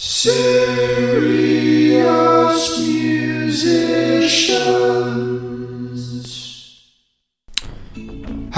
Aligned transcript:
Serious 0.00 0.38
musicians. 2.86 4.28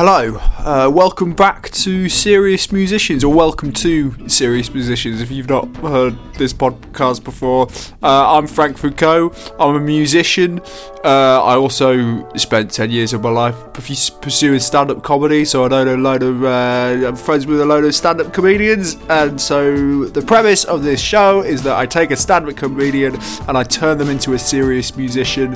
Hello, 0.02 0.38
uh, 0.60 0.90
welcome 0.90 1.34
back 1.34 1.68
to 1.72 2.08
Serious 2.08 2.72
Musicians, 2.72 3.22
or 3.22 3.34
welcome 3.34 3.70
to 3.72 4.30
Serious 4.30 4.72
Musicians 4.72 5.20
if 5.20 5.30
you've 5.30 5.50
not 5.50 5.66
heard 5.76 6.16
this 6.38 6.54
podcast 6.54 7.22
before. 7.22 7.68
Uh, 8.02 8.39
I'm 8.39 8.46
Frank 8.46 8.79
Foucault, 8.79 9.34
I'm 9.58 9.76
a 9.76 9.79
musician. 9.80 10.61
Uh, 11.04 11.43
I 11.44 11.54
also 11.57 12.26
spent 12.34 12.72
10 12.72 12.90
years 12.90 13.12
of 13.12 13.22
my 13.22 13.29
life 13.29 13.54
pursuing 13.75 14.58
stand 14.61 14.90
up 14.90 15.02
comedy, 15.02 15.44
so 15.44 15.66
I 15.66 15.68
know 15.68 15.94
a 15.94 15.96
load 15.98 16.22
of, 16.22 16.44
uh, 16.44 17.07
I'm 17.07 17.17
friends 17.17 17.46
with 17.46 17.61
a 17.61 17.67
load 17.67 17.85
of 17.85 17.94
stand 17.94 18.22
up 18.22 18.32
comedians, 18.32 18.96
and 19.11 19.39
so 19.39 20.07
the 20.07 20.22
premise 20.22 20.64
of 20.64 20.82
this 20.82 21.03
show 21.03 21.43
is 21.43 21.62
that 21.64 21.76
I 21.76 21.85
take 21.85 22.11
a 22.11 22.17
stand 22.17 22.48
up 22.48 22.57
comedian 22.57 23.18
and 23.46 23.58
I 23.58 23.64
turn 23.64 23.98
them 23.98 24.08
into 24.08 24.32
a 24.32 24.39
serious 24.39 24.96
musician. 24.96 25.54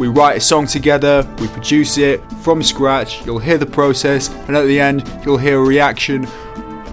We 0.00 0.08
write 0.08 0.38
a 0.38 0.40
song 0.40 0.66
together, 0.66 1.28
we 1.42 1.48
produce 1.48 1.98
it 1.98 2.22
from 2.40 2.62
scratch, 2.62 3.26
you'll 3.26 3.38
hear 3.38 3.58
the 3.58 3.66
process, 3.66 4.30
and 4.48 4.56
at 4.56 4.64
the 4.64 4.80
end, 4.80 5.06
you'll 5.26 5.36
hear 5.36 5.58
a 5.58 5.62
reaction 5.62 6.24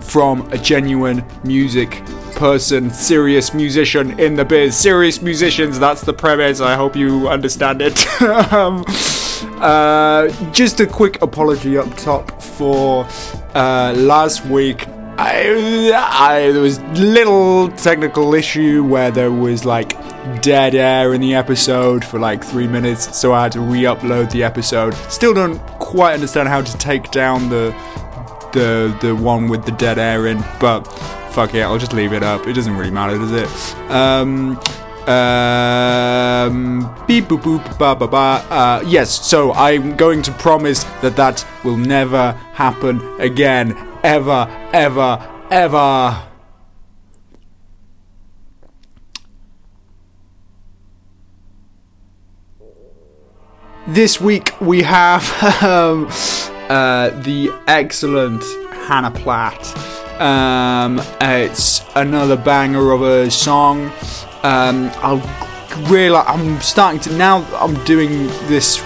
from 0.02 0.41
a 0.52 0.57
genuine 0.57 1.23
music 1.45 2.03
person, 2.35 2.89
serious 2.89 3.53
musician 3.53 4.20
in 4.20 4.35
the 4.35 4.43
biz. 4.43 4.75
Serious 4.75 5.21
musicians, 5.21 5.79
that's 5.79 6.01
the 6.01 6.12
premise. 6.12 6.59
I 6.59 6.75
hope 6.75 6.98
you 6.98 7.29
understand 7.29 7.81
it. 7.81 7.98
um, 8.51 8.84
uh, 9.62 10.27
just 10.51 10.81
a 10.81 10.85
quick 10.85 11.21
apology 11.21 11.77
up 11.77 11.87
top 11.95 12.41
for 12.41 13.07
uh, 13.55 13.93
last 13.95 14.45
week. 14.48 14.85
I, 15.17 15.93
I, 15.95 16.51
there 16.51 16.62
was 16.62 16.81
little 16.99 17.70
technical 17.70 18.34
issue 18.34 18.84
where 18.84 19.12
there 19.12 19.31
was 19.31 19.63
like 19.63 19.93
dead 20.41 20.76
air 20.76 21.13
in 21.13 21.21
the 21.21 21.34
episode 21.35 22.04
for 22.04 22.20
like 22.20 22.43
three 22.43 22.68
minutes, 22.68 23.18
so 23.18 23.34
I 23.34 23.43
had 23.43 23.51
to 23.54 23.62
re-upload 23.62 24.32
the 24.32 24.43
episode. 24.43 24.93
Still 25.10 25.34
don't 25.34 25.60
quite 25.79 26.13
understand 26.13 26.48
how 26.48 26.62
to 26.62 26.77
take 26.77 27.12
down 27.12 27.49
the 27.49 27.76
the 28.54 28.98
the 29.01 29.16
one 29.16 29.48
with 29.49 29.66
the 29.66 29.71
dead 29.74 29.98
air 29.99 30.27
in, 30.27 30.43
but 30.60 30.84
fuck 31.32 31.54
it, 31.54 31.62
I'll 31.62 31.77
just 31.77 31.93
leave 31.93 32.13
it 32.13 32.24
up. 32.24 32.48
It 32.48 32.54
doesn't 32.54 32.76
really 32.76 32.91
matter, 32.91 33.18
does 33.18 33.32
it? 33.32 33.91
Um, 33.91 34.57
um, 35.07 37.05
beep 37.07 37.26
boop 37.26 37.41
boop 37.41 37.77
ba 37.77 37.96
ba 37.96 38.07
ba. 38.07 38.46
Uh, 38.49 38.84
yes, 38.85 39.26
so 39.26 39.54
I'm 39.54 39.96
going 39.96 40.21
to 40.23 40.32
promise 40.34 40.84
that 41.01 41.16
that 41.16 41.46
will 41.63 41.77
never 41.77 42.32
happen 42.54 43.01
again, 43.20 43.77
ever, 44.04 44.48
ever, 44.73 45.20
ever. 45.51 46.27
This 53.88 54.20
week 54.20 54.60
we 54.60 54.82
have 54.82 55.24
um, 55.63 56.07
uh, 56.70 57.12
the 57.21 57.57
excellent 57.68 58.44
Hannah 58.85 59.12
Platt. 59.12 59.66
Um, 60.20 61.02
it's 61.21 61.85
another 61.96 62.35
banger 62.35 62.91
of 62.91 63.02
a 63.02 63.32
song. 63.32 63.85
Um, 64.44 64.91
I 65.02 65.85
realize 65.90 66.25
I'm 66.28 66.59
starting 66.59 67.00
to 67.00 67.13
now. 67.13 67.46
I'm 67.56 67.81
doing 67.85 68.28
this 68.50 68.84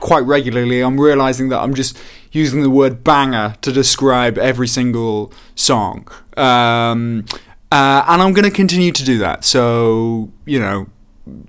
quite 0.00 0.24
regularly. 0.24 0.80
I'm 0.80 0.98
realizing 0.98 1.50
that 1.50 1.58
I'm 1.58 1.74
just 1.74 1.98
using 2.32 2.62
the 2.62 2.70
word 2.70 3.04
banger 3.04 3.54
to 3.60 3.70
describe 3.70 4.38
every 4.38 4.68
single 4.68 5.30
song. 5.56 6.08
Um, 6.38 7.26
uh, 7.70 8.02
and 8.08 8.22
I'm 8.22 8.32
going 8.32 8.46
to 8.46 8.50
continue 8.50 8.92
to 8.92 9.04
do 9.04 9.18
that. 9.18 9.44
So, 9.44 10.32
you 10.46 10.58
know, 10.58 10.86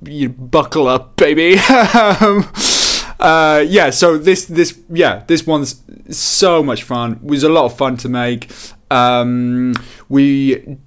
you 0.03 0.27
buckle 0.27 0.89
up, 0.89 1.15
baby. 1.15 1.55
uh, 3.19 3.65
yeah, 3.67 3.89
so 3.89 4.17
this 4.17 4.45
this 4.45 4.79
yeah 4.89 5.23
this 5.27 5.45
one's 5.45 5.83
so 6.09 6.63
much 6.63 6.83
fun. 6.83 7.19
Was 7.21 7.43
a 7.43 7.49
lot 7.49 7.65
of 7.65 7.77
fun 7.77 7.97
to 7.97 8.09
make. 8.09 8.49
Um, 8.89 9.73
we 10.07 10.77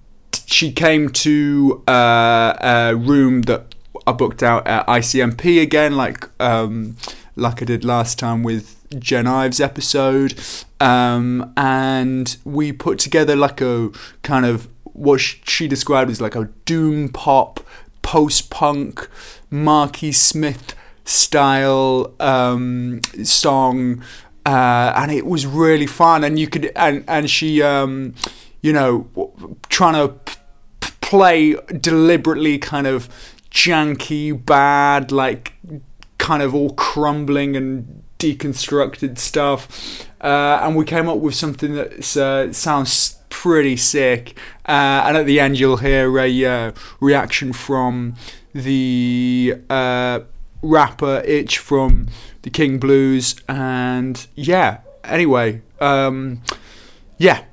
she 0.46 0.72
came 0.72 1.10
to 1.10 1.82
uh, 1.86 2.54
a 2.60 2.96
room 2.96 3.42
that 3.42 3.74
I 4.06 4.12
booked 4.12 4.42
out 4.42 4.66
at 4.66 4.86
ICMP 4.86 5.60
again, 5.60 5.96
like 5.96 6.28
um, 6.40 6.96
like 7.36 7.60
I 7.60 7.66
did 7.66 7.84
last 7.84 8.18
time 8.18 8.42
with 8.42 8.78
Jen 8.98 9.26
Ives 9.26 9.60
episode, 9.60 10.40
um, 10.80 11.52
and 11.56 12.36
we 12.44 12.72
put 12.72 12.98
together 12.98 13.36
like 13.36 13.60
a 13.60 13.90
kind 14.22 14.46
of 14.46 14.68
what 14.84 15.20
she 15.20 15.68
described 15.68 16.10
as 16.10 16.20
like 16.20 16.34
a 16.34 16.48
doom 16.64 17.10
pop, 17.10 17.60
post 18.00 18.50
punk, 18.50 19.06
Marky 19.50 20.12
Smith 20.12 20.74
style 21.04 22.14
um, 22.20 23.00
song, 23.24 24.02
uh, 24.46 24.92
and 24.96 25.10
it 25.12 25.26
was 25.26 25.46
really 25.46 25.86
fun. 25.86 26.24
And 26.24 26.38
you 26.38 26.48
could 26.48 26.72
and 26.76 27.04
and 27.08 27.30
she, 27.30 27.62
um, 27.62 28.14
you 28.60 28.72
know, 28.72 29.06
trying 29.68 29.94
to 29.94 30.14
p- 30.80 30.90
play 31.00 31.56
deliberately 31.80 32.58
kind 32.58 32.86
of 32.86 33.08
janky, 33.50 34.32
bad, 34.44 35.12
like 35.12 35.54
kind 36.18 36.42
of 36.42 36.54
all 36.54 36.72
crumbling 36.74 37.56
and 37.56 38.02
deconstructed 38.18 39.18
stuff. 39.18 40.06
Uh, 40.20 40.60
and 40.62 40.76
we 40.76 40.84
came 40.84 41.08
up 41.08 41.18
with 41.18 41.34
something 41.34 41.74
that 41.74 42.16
uh, 42.16 42.52
sounds 42.52 43.16
pretty 43.28 43.76
sick. 43.76 44.38
Uh, 44.66 45.02
and 45.04 45.16
at 45.16 45.26
the 45.26 45.40
end, 45.40 45.58
you'll 45.58 45.78
hear 45.78 46.18
a 46.18 46.44
uh, 46.44 46.72
reaction 47.00 47.52
from 47.52 48.14
the 48.54 49.56
uh, 49.68 50.20
rapper 50.62 51.22
Itch 51.26 51.58
from 51.58 52.08
the 52.42 52.50
King 52.50 52.78
Blues, 52.78 53.36
and 53.48 54.26
yeah. 54.34 54.78
Anyway, 55.04 55.62
um, 55.80 56.42
yeah, 57.18 57.44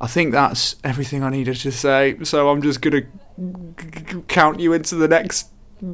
I 0.00 0.08
think 0.08 0.32
that's 0.32 0.76
everything 0.82 1.22
I 1.22 1.30
needed 1.30 1.56
to 1.56 1.70
say. 1.70 2.16
So 2.24 2.50
I'm 2.50 2.60
just 2.60 2.80
gonna 2.80 3.02
count 4.28 4.60
you 4.60 4.72
into 4.72 4.96
the 4.96 5.08
next 5.08 5.48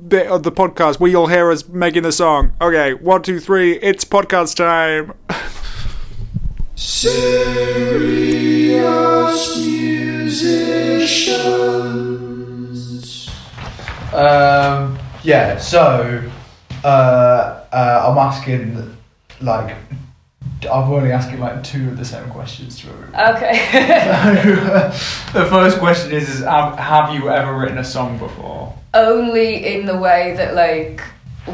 bit 0.09 0.27
of 0.29 0.43
the 0.43 0.53
podcast 0.53 1.01
where 1.01 1.11
you'll 1.11 1.27
hear 1.27 1.51
us 1.51 1.69
making 1.69 2.05
the 2.05 2.13
song. 2.13 2.53
Okay, 2.61 2.95
one, 2.95 3.23
two, 3.23 3.41
three, 3.41 3.79
it's 3.81 4.05
podcast 4.05 4.57
time. 4.57 5.13
Serious 6.75 8.37
musicians. 9.57 11.43
Um, 14.13 14.99
yeah, 15.23 15.59
so 15.59 16.31
uh, 16.85 17.65
uh, 17.73 18.07
I'm 18.09 18.19
asking, 18.19 18.97
like, 19.41 19.77
I'm 20.63 20.93
only 20.93 21.13
asking 21.13 21.41
like 21.41 21.63
two 21.63 21.89
of 21.89 21.99
the 21.99 22.05
same 22.05 22.29
questions 22.31 22.79
to 22.81 22.89
everyone. 22.89 23.37
Okay. 23.37 23.69
the 25.33 25.47
first 25.47 25.79
question 25.79 26.13
is, 26.13 26.29
is 26.29 26.41
have, 26.45 26.79
have 26.79 27.15
you 27.15 27.31
ever 27.31 27.57
written 27.57 27.79
a 27.79 27.85
song 27.85 28.19
before? 28.19 28.75
Only 28.95 29.75
in 29.75 29.87
the 29.87 29.97
way 29.97 30.35
that, 30.37 30.55
like, 30.55 31.01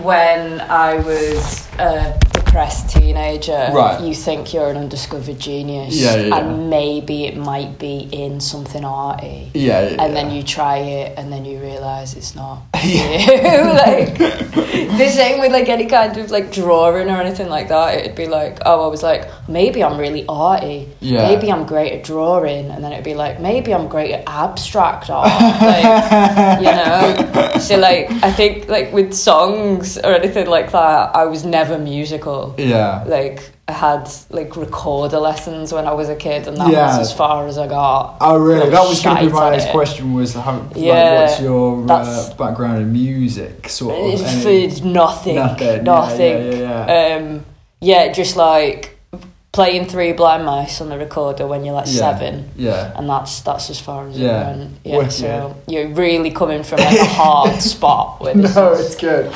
when 0.03 0.61
I 0.61 0.97
was 0.97 1.67
a 1.79 2.19
depressed 2.53 2.89
teenager, 2.91 3.69
Right. 3.73 4.01
you 4.01 4.15
think 4.15 4.53
you're 4.55 4.71
an 4.71 4.77
undiscovered 4.77 5.39
genius, 5.39 5.95
Yeah, 5.95 6.17
yeah, 6.17 6.27
yeah. 6.29 6.37
and 6.37 6.71
maybe 6.71 7.27
it 7.27 7.37
might 7.37 7.79
be 7.79 8.09
in 8.11 8.41
something 8.41 8.85
arty. 8.85 9.51
Yeah. 9.55 9.97
And 9.99 10.17
then 10.17 10.31
you 10.31 10.43
try 10.43 10.79
it, 10.79 11.19
and 11.19 11.33
then 11.33 11.45
you 11.45 11.59
realise 11.61 12.15
it's 12.15 12.35
not 12.35 12.63
like 12.75 14.17
the 14.19 15.11
same 15.13 15.41
with 15.41 15.53
like 15.53 15.69
any 15.69 15.87
kind 15.87 16.17
of 16.17 16.31
like 16.31 16.53
drawing 16.53 17.09
or 17.11 17.21
anything 17.21 17.49
like 17.49 17.69
that. 17.69 17.99
It'd 17.99 18.17
be 18.17 18.27
like, 18.27 18.59
oh, 18.65 18.85
I 18.85 18.89
was 18.89 19.03
like, 19.03 19.29
maybe 19.49 19.83
I'm 19.83 19.99
really 19.99 20.25
arty. 20.29 20.89
Yeah. 21.01 21.27
Maybe 21.29 21.51
I'm 21.51 21.67
great 21.67 21.93
at 21.93 22.05
drawing, 22.05 22.71
and 22.71 22.85
then 22.85 22.93
it'd 22.93 23.05
be 23.05 23.15
like, 23.15 23.41
maybe 23.41 23.75
I'm 23.75 23.89
great 23.89 24.13
at 24.13 24.25
abstract 24.27 25.11
art. 25.11 25.27
like, 25.29 26.61
you 26.65 26.71
know. 26.71 27.59
So 27.61 27.77
like, 27.77 28.11
I 28.23 28.31
think 28.33 28.69
like 28.69 28.93
with 28.93 29.15
songs 29.15 29.97
or 29.99 30.13
anything 30.15 30.47
like 30.47 30.73
that, 30.73 31.17
I 31.17 31.25
was 31.25 31.45
never 31.45 31.79
musical. 31.79 32.55
Yeah. 32.59 33.05
Like. 33.07 33.51
I 33.71 33.73
had 33.73 34.09
like 34.31 34.57
recorder 34.57 35.19
lessons 35.19 35.75
when 35.75 35.87
I 35.87 35.93
was 35.93 36.09
a 36.09 36.17
kid, 36.17 36.49
and 36.49 36.57
that 36.57 36.71
Yeah. 36.73 36.87
was 36.87 37.11
as 37.11 37.13
far 37.13 37.47
as 37.47 37.59
I 37.59 37.67
got. 37.69 38.17
Oh 38.19 38.39
really? 38.39 38.63
I'm 38.63 38.71
That 38.71 38.89
was 38.89 39.03
going 39.03 39.17
to 39.19 39.27
be 39.27 39.31
my 39.31 39.51
next 39.51 39.71
question. 39.73 40.15
Was 40.15 40.33
how, 40.33 40.67
Yeah, 40.75 40.95
like, 40.95 41.29
what's 41.29 41.41
your 41.43 41.85
uh, 41.87 42.35
background 42.39 42.79
in 42.81 42.91
music? 42.95 43.69
Sort 43.69 43.95
of. 43.95 44.21
It's, 44.23 44.45
it's 44.47 44.81
nothing. 44.81 45.35
Nothing, 45.35 45.67
yeah, 45.67 45.83
Nothing. 45.83 46.53
yeah, 46.63 46.87
yeah, 46.87 47.17
Um, 47.19 47.45
yeah, 47.83 48.11
just 48.11 48.37
like 48.37 48.98
playing 49.59 49.87
three 49.87 50.13
blind 50.13 50.45
mice 50.45 50.81
on 50.81 50.89
the 50.89 50.97
recorder 50.97 51.45
when 51.45 51.65
you're 51.65 51.75
like 51.75 51.87
Yeah. 51.89 51.99
seven. 52.07 52.35
Yeah. 52.57 52.93
And 52.97 53.09
that's 53.11 53.41
that's 53.41 53.71
as 53.71 53.81
far 53.81 54.07
as 54.09 54.17
Yeah. 54.17 54.29
it 54.29 54.57
went. 54.57 54.71
Yeah, 54.85 54.97
Wicked. 54.99 55.13
so 55.13 55.55
you're 55.67 55.89
really 55.89 56.31
coming 56.31 56.63
from 56.63 56.79
like 56.79 57.01
a 57.01 57.05
hard 57.23 57.61
spot 57.75 58.21
with 58.21 58.37
this. 58.43 58.55
No, 58.55 58.73
it's 58.73 58.95
good. 58.95 59.27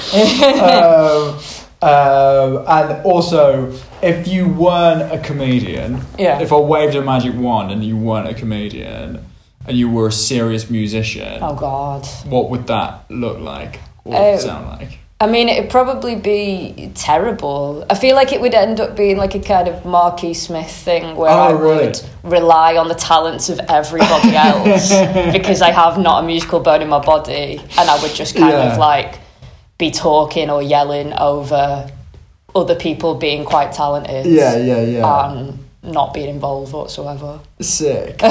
um, 0.71 1.39
um, 1.83 2.65
and 2.69 3.05
also, 3.05 3.73
if 4.01 4.29
you 4.29 4.43
weren't 4.49 5.11
a 5.13 5.19
comedian, 5.19 5.91
Yeah. 6.19 6.39
if 6.41 6.53
I 6.53 6.57
waved 6.75 6.95
a 6.95 7.03
magic 7.03 7.35
wand 7.37 7.73
and 7.73 7.83
you 7.85 7.97
weren't 7.97 8.29
a 8.29 8.35
comedian, 8.35 9.25
and 9.67 9.77
you 9.77 9.91
were 9.91 10.07
a 10.09 10.13
serious 10.13 10.71
musician, 10.71 11.39
Oh 11.43 11.55
God. 11.55 12.07
what 12.29 12.51
would 12.51 12.67
that 12.69 12.91
look 13.11 13.39
like? 13.41 13.81
What 14.05 14.13
would 14.21 14.27
Oh. 14.29 14.35
it 14.35 14.41
sound 14.41 14.69
like? 14.69 14.99
I 15.23 15.27
mean, 15.29 15.49
it'd 15.49 15.71
probably 15.71 16.17
be 16.17 16.91
terrible. 16.97 17.87
I 17.89 17.95
feel 17.95 18.17
like 18.17 18.33
it 18.33 18.41
would 18.41 18.55
end 18.55 18.81
up 18.81 18.97
being 18.97 19.17
like 19.19 19.37
a 19.37 19.39
kind 19.41 19.69
of 19.69 19.85
Marquis 19.85 20.35
Smith 20.35 20.69
thing 20.71 21.15
where 21.15 21.31
Oh, 21.31 21.35
I 21.35 21.51
really? 21.53 21.87
would 21.87 22.01
rely 22.25 22.77
on 22.77 22.89
the 22.89 22.97
talents 22.97 23.49
of 23.49 23.61
everybody 23.69 24.35
else 24.49 24.89
because 25.33 25.63
I 25.63 25.71
have 25.71 25.97
not 25.97 26.25
a 26.25 26.27
musical 26.27 26.59
bone 26.59 26.83
in 26.83 26.89
my 26.89 26.99
body, 26.99 27.61
and 27.79 27.89
I 27.89 28.03
would 28.03 28.13
just 28.15 28.35
kind 28.35 28.51
Yeah. 28.53 28.73
of 28.73 28.79
like 28.79 29.21
be 29.79 29.93
talking 29.93 30.51
or 30.51 30.61
yelling 30.61 31.13
over 31.13 31.89
other 32.55 32.75
people 32.75 33.15
being 33.15 33.45
quite 33.45 33.71
talented. 33.73 34.27
yeah, 34.27 34.57
yeah. 34.57 34.83
Yeah. 34.83 35.31
And 35.33 35.59
not 35.85 36.15
being 36.15 36.29
involved 36.31 36.73
whatsoever. 36.73 37.39
Sick. 37.61 38.21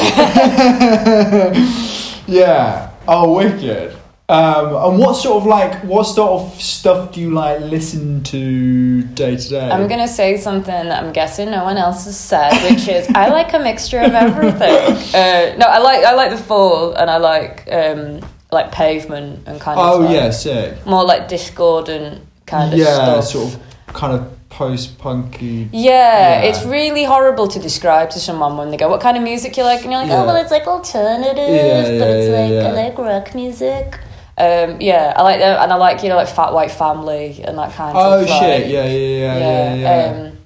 yeah. 2.28 2.92
Oh, 3.08 3.34
wicked. 3.34 3.96
Um, 4.30 4.68
and 4.92 4.98
what 4.98 5.16
sort 5.16 5.42
of 5.42 5.46
like 5.46 5.84
what 5.84 6.04
sort 6.04 6.42
of 6.42 6.62
stuff 6.62 7.12
do 7.12 7.20
you 7.20 7.32
like 7.32 7.60
listen 7.60 8.24
to 8.24 9.02
day 9.02 9.36
to 9.36 9.50
day? 9.50 9.70
I'm 9.70 9.90
gonna 9.90 10.08
say 10.08 10.38
something 10.38 10.72
that 10.88 11.04
I'm 11.04 11.12
guessing 11.12 11.52
no 11.52 11.66
one 11.66 11.76
else 11.78 12.06
has 12.06 12.18
said, 12.18 12.52
which 12.72 12.88
is 12.88 13.10
I 13.14 13.28
like 13.40 13.52
a 13.54 13.60
mixture 13.60 14.00
of 14.00 14.14
everything. 14.14 14.96
Uh, 15.14 15.56
no, 15.58 15.66
I 15.66 15.80
like 15.80 16.06
I 16.06 16.14
like 16.14 16.32
the 16.32 16.38
Fall 16.38 16.94
and 16.94 17.10
I 17.10 17.18
like 17.18 17.68
um, 17.72 18.22
like 18.54 18.72
Pavement 18.72 19.46
and 19.48 19.60
kind 19.60 19.78
of 19.78 19.86
stuff. 19.86 19.96
Oh 19.96 19.98
like, 20.00 20.16
yeah, 20.16 20.30
sick. 20.32 20.86
more 20.86 21.04
like 21.04 21.28
discordant 21.28 22.26
kind 22.46 22.72
of 22.72 22.80
yeah, 22.80 23.20
stuff. 23.20 23.26
sort 23.26 23.54
of 23.54 23.60
kind 23.94 24.14
of 24.14 24.50
post 24.50 24.98
punky. 24.98 25.68
Yeah, 25.74 26.42
Yeah. 26.42 26.42
it's 26.44 26.64
really 26.64 27.04
horrible 27.04 27.50
to 27.50 27.60
describe 27.60 28.12
to 28.12 28.20
someone 28.20 28.56
when 28.56 28.70
they 28.72 28.78
go, 28.78 28.88
"What 28.88 29.02
kind 29.02 29.18
of 29.18 29.24
music 29.24 29.58
you 29.58 29.64
like?" 29.64 29.82
and 29.84 29.92
you're 29.92 30.02
like, 30.02 30.10
Yeah. 30.10 30.22
"Oh, 30.24 30.26
well, 30.26 30.38
it's 30.38 30.52
like 30.52 30.68
alternative, 30.68 31.38
Yeah, 31.50 32.00
but 32.00 32.08
it's 32.10 32.30
like. 32.30 32.66
I 32.66 32.72
like 32.72 32.98
rock 32.98 33.36
music." 33.36 34.00
Um, 34.42 34.82
yeah, 34.82 35.14
I 35.16 35.22
like 35.22 35.40
that, 35.40 35.62
and 35.62 35.72
I 35.72 35.76
like 35.76 36.02
you 36.04 36.10
know 36.10 36.16
like 36.16 36.28
Fat 36.30 36.52
White 36.54 36.72
Family 36.72 37.42
and 37.46 37.58
that 37.58 37.74
kind 37.74 37.96
Oh 37.96 38.22
of. 38.22 38.28
Oh 38.28 38.40
shit! 38.40 38.68
Yeah, 38.68 38.86
yeah, 38.86 38.98
yeah, 39.38 39.76
yeah. 39.76 39.76
yeah. 39.76 40.28
Um, 40.28 40.38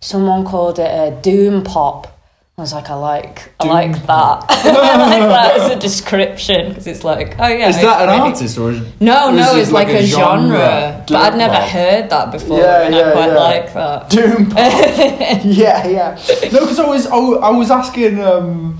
someone 0.00 0.44
called 0.44 0.78
it 0.78 0.90
uh, 0.90 1.10
doom 1.20 1.62
pop. 1.64 2.10
I 2.56 2.60
was 2.60 2.72
like, 2.72 2.88
I 2.88 2.94
like, 2.94 3.52
I 3.58 3.66
like 3.66 4.06
pop. 4.06 4.46
that. 4.46 4.64
I 4.76 4.96
like 4.96 5.28
that 5.28 5.60
as 5.60 5.70
a 5.72 5.76
description 5.88 6.68
because 6.68 6.86
it's 6.86 7.02
like, 7.02 7.34
oh 7.40 7.48
yeah. 7.48 7.68
is 7.68 7.76
that 7.82 8.02
an 8.02 8.08
really- 8.10 8.30
artist 8.30 8.56
or? 8.58 8.70
Is, 8.70 8.80
No, 9.00 9.28
or 9.30 9.32
no, 9.32 9.56
it 9.56 9.60
it's 9.62 9.72
like, 9.72 9.88
a 9.88 10.06
genre. 10.06 11.02
Doom 11.04 11.18
but 11.18 11.32
I'd 11.32 11.36
never 11.36 11.54
pop? 11.54 11.68
heard 11.68 12.10
that 12.10 12.30
before, 12.30 12.60
Yeah, 12.60 12.82
and 12.82 12.94
yeah, 12.94 13.08
I 13.08 13.12
quite 13.12 13.26
yeah. 13.26 13.34
like 13.34 13.74
that. 13.74 14.08
Doom 14.10 14.46
pop. 14.50 14.56
yeah, 15.44 15.86
yeah. 15.88 16.18
No, 16.52 16.60
because 16.60 16.78
I 16.78 16.86
was 16.86 17.06
I, 17.08 17.16
I 17.18 17.50
was 17.50 17.70
asking 17.72 18.20
um, 18.22 18.78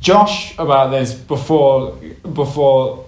Josh 0.00 0.54
about 0.58 0.90
this 0.90 1.12
before 1.14 1.92
before 2.32 3.04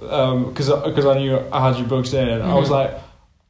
because 0.48 0.68
because 0.84 1.06
I 1.06 1.18
knew 1.18 1.38
I 1.50 1.68
had 1.68 1.78
you 1.78 1.84
booked 1.84 2.12
in. 2.12 2.42
I 2.42 2.54
was 2.54 2.68
Mhm. 2.68 2.72
like 2.72 2.90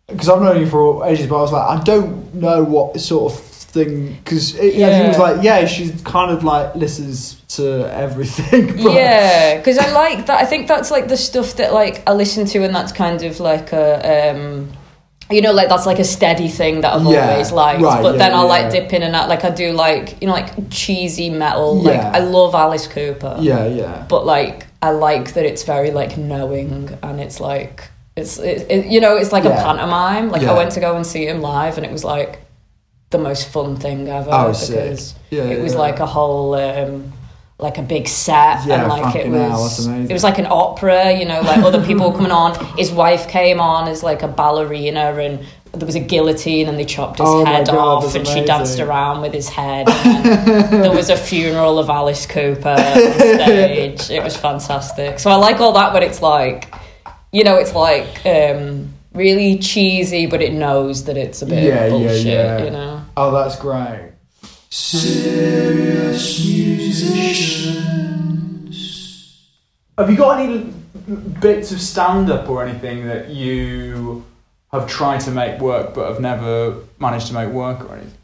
because 0.09 0.29
I've 0.29 0.41
known 0.43 0.61
you 0.61 0.67
for 0.67 1.05
ages, 1.07 1.27
but 1.27 1.39
I 1.39 1.43
was 1.43 1.53
like 1.53 1.81
I 1.81 1.83
don't 1.83 2.35
know 2.35 2.63
what 2.63 3.01
sort 3.01 3.33
of 3.33 3.39
thing 3.41 4.19
because 4.23 4.55
yeah. 4.55 5.03
he 5.03 5.09
was 5.09 5.19
like 5.19 5.43
yeah 5.43 5.65
she's 5.67 6.01
kind 6.03 6.31
of 6.31 6.45
like 6.45 6.75
listens 6.77 7.37
to 7.57 7.91
everything. 7.93 8.67
but- 8.85 8.93
yeah, 8.93 9.57
because 9.57 9.79
I 9.79 9.91
like 9.93 10.27
that. 10.27 10.41
I 10.41 10.45
think 10.47 10.69
that's 10.69 10.91
like 10.91 11.09
the 11.09 11.17
stuff 11.17 11.57
that 11.57 11.73
like 11.73 12.03
I 12.07 12.13
listen 12.13 12.45
to, 12.47 12.63
and 12.65 12.75
that's 12.75 12.93
kind 12.93 13.23
of 13.23 13.41
like 13.41 13.73
a. 13.73 14.31
Um, 14.35 14.73
you 15.33 15.41
know, 15.41 15.53
like 15.53 15.69
that's 15.69 15.87
like 15.87 15.99
a 15.99 16.05
steady 16.05 16.49
thing 16.49 16.81
that 16.83 16.93
I've 16.95 17.05
Yeah, 17.07 17.31
always 17.31 17.53
liked. 17.53 17.81
right, 17.83 18.03
but 18.03 18.13
yeah, 18.13 18.19
then 18.19 18.35
I'll 18.35 18.47
like 18.49 18.65
yeah. 18.73 18.81
dip 18.81 18.93
in 18.93 19.03
and 19.03 19.15
out. 19.17 19.29
Like 19.29 19.45
I 19.45 19.51
do 19.51 19.73
like 19.73 20.21
you 20.21 20.27
know 20.29 20.33
like 20.35 20.71
cheesy 20.71 21.31
metal. 21.31 21.81
Like 21.81 22.01
I 22.01 22.19
love 22.19 22.55
Alice 22.55 22.87
Cooper. 22.87 23.37
yeah, 23.41 23.67
yeah. 23.67 24.07
But 24.09 24.27
like 24.27 24.67
I 24.83 24.91
like 24.91 25.35
that 25.35 25.45
it's 25.45 25.63
very 25.65 25.91
like 25.91 26.17
knowing 26.19 26.99
and 27.03 27.21
it's 27.21 27.41
like 27.41 27.89
it's 28.17 28.39
it, 28.39 28.67
it, 28.71 28.87
you 28.87 29.01
know 29.01 29.17
it's 29.17 29.33
like 29.33 29.45
a 29.45 29.51
pantomime. 29.51 30.31
Like. 30.31 30.43
I 30.43 30.55
went 30.55 30.73
to 30.73 30.81
go 30.81 30.97
and 30.97 31.07
see 31.07 31.27
him 31.27 31.41
live 31.41 31.77
and 31.79 31.87
it 31.87 31.93
was 31.93 32.05
like 32.05 32.41
the 33.11 33.19
most 33.19 33.49
fun 33.51 33.77
thing 33.77 34.09
ever 34.09 34.31
Oh, 34.33 34.49
because 34.49 35.15
Yeah, 35.31 35.45
it 35.45 35.63
was 35.63 35.75
like 35.75 36.01
a 36.01 36.07
whole 36.07 36.55
um 36.55 37.13
like 37.63 37.79
a 37.79 37.83
big 37.83 38.09
set 38.09 38.67
Yeah, 38.67 38.81
and 38.81 38.89
like 38.89 39.15
it 39.17 39.27
hell, 39.27 39.61
was 39.61 39.87
it 39.87 40.13
was 40.13 40.25
like 40.25 40.39
an 40.39 40.47
opera 40.51 41.13
you 41.13 41.25
know 41.25 41.41
like 41.41 41.59
other 41.65 41.85
people 41.85 42.11
were 42.11 42.17
coming 42.17 42.33
on. 42.33 42.55
His 42.77 42.91
wife 42.91 43.29
came 43.29 43.61
on 43.61 43.89
as 43.89 44.03
like 44.03 44.23
a 44.23 44.29
ballerina 44.29 45.15
and 45.15 45.45
there 45.73 45.87
was 45.87 45.95
a 45.95 46.01
guillotine 46.01 46.69
and 46.69 46.79
they 46.79 46.85
chopped 46.85 47.19
his 47.19 47.27
Oh 47.29 47.45
head 47.47 47.67
God, 47.67 47.77
off 48.05 48.15
and 48.15 48.27
she 48.27 48.45
danced 48.45 48.79
around 48.79 49.23
with 49.23 49.33
his 49.33 49.49
head. 49.49 49.89
And 49.89 50.85
there 50.85 50.93
was 50.95 51.09
a 51.09 51.17
funeral 51.17 51.79
of 51.79 51.89
Alice 51.89 52.27
Cooper 52.27 52.69
on 52.69 53.11
stage. 53.39 54.11
It 54.11 54.23
was 54.23 54.37
fantastic. 54.37 55.19
So 55.19 55.31
I 55.31 55.37
like 55.37 55.61
all 55.61 55.73
that 55.73 55.93
but 55.95 56.03
it's 56.03 56.21
like 56.21 56.75
you 57.33 57.45
know 57.45 57.57
it's 57.57 57.75
like 57.75 58.25
um 58.27 58.93
really 59.15 59.59
cheesy 59.59 60.27
but 60.27 60.41
it 60.43 60.53
knows 60.53 61.05
that 61.05 61.17
it's 61.17 61.41
a 61.43 61.47
bit 61.47 61.65
Yeah, 61.65 61.87
yeah, 61.87 62.13
yeah. 62.13 62.65
you 62.65 62.71
know? 62.71 63.03
Oh, 63.17 63.31
that's 63.31 63.57
great. 63.57 64.12
Serious 64.75 66.43
musicians. 66.47 67.93
Have 69.99 70.11
you 70.11 70.17
got 70.17 70.41
any 70.41 70.73
bits 71.43 71.73
of 71.73 71.81
stand 71.83 72.31
up 72.31 72.49
or 72.49 72.65
anything 72.65 73.07
that 73.07 73.29
you 73.29 74.25
have 74.73 74.89
tried 74.89 75.21
to 75.21 75.31
make 75.31 75.61
work 75.61 75.93
but 75.93 76.09
have 76.09 76.23
never 76.23 76.79
managed 76.99 77.27
to 77.27 77.35
make 77.35 77.51
work 77.51 77.85
or 77.85 77.97
anything? 77.97 78.15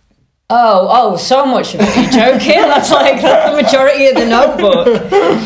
Oh, 0.49 0.89
oh, 0.91 1.19
so 1.19 1.45
much 1.45 1.75
of 1.75 1.83
it. 1.83 1.95
You're 1.95 2.13
joking? 2.13 2.63
that's 2.63 2.91
like 2.91 3.21
that's 3.21 3.51
the 3.51 3.57
majority 3.63 4.07
of 4.07 4.15
the 4.15 4.25
notebook. 4.25 4.87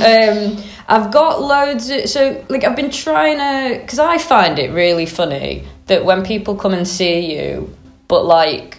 Um, 0.06 0.56
I've 0.86 1.10
got 1.10 1.42
loads. 1.42 1.90
Of, 1.90 2.08
so, 2.08 2.44
like, 2.48 2.62
I've 2.62 2.76
been 2.76 2.92
trying 2.92 3.38
to 3.38 3.80
because 3.80 3.98
I 3.98 4.18
find 4.18 4.56
it 4.56 4.70
really 4.70 5.06
funny 5.06 5.64
that 5.86 6.04
when 6.04 6.22
people 6.22 6.54
come 6.54 6.74
and 6.74 6.86
see 6.86 7.34
you, 7.36 7.76
but 8.06 8.24
like, 8.24 8.78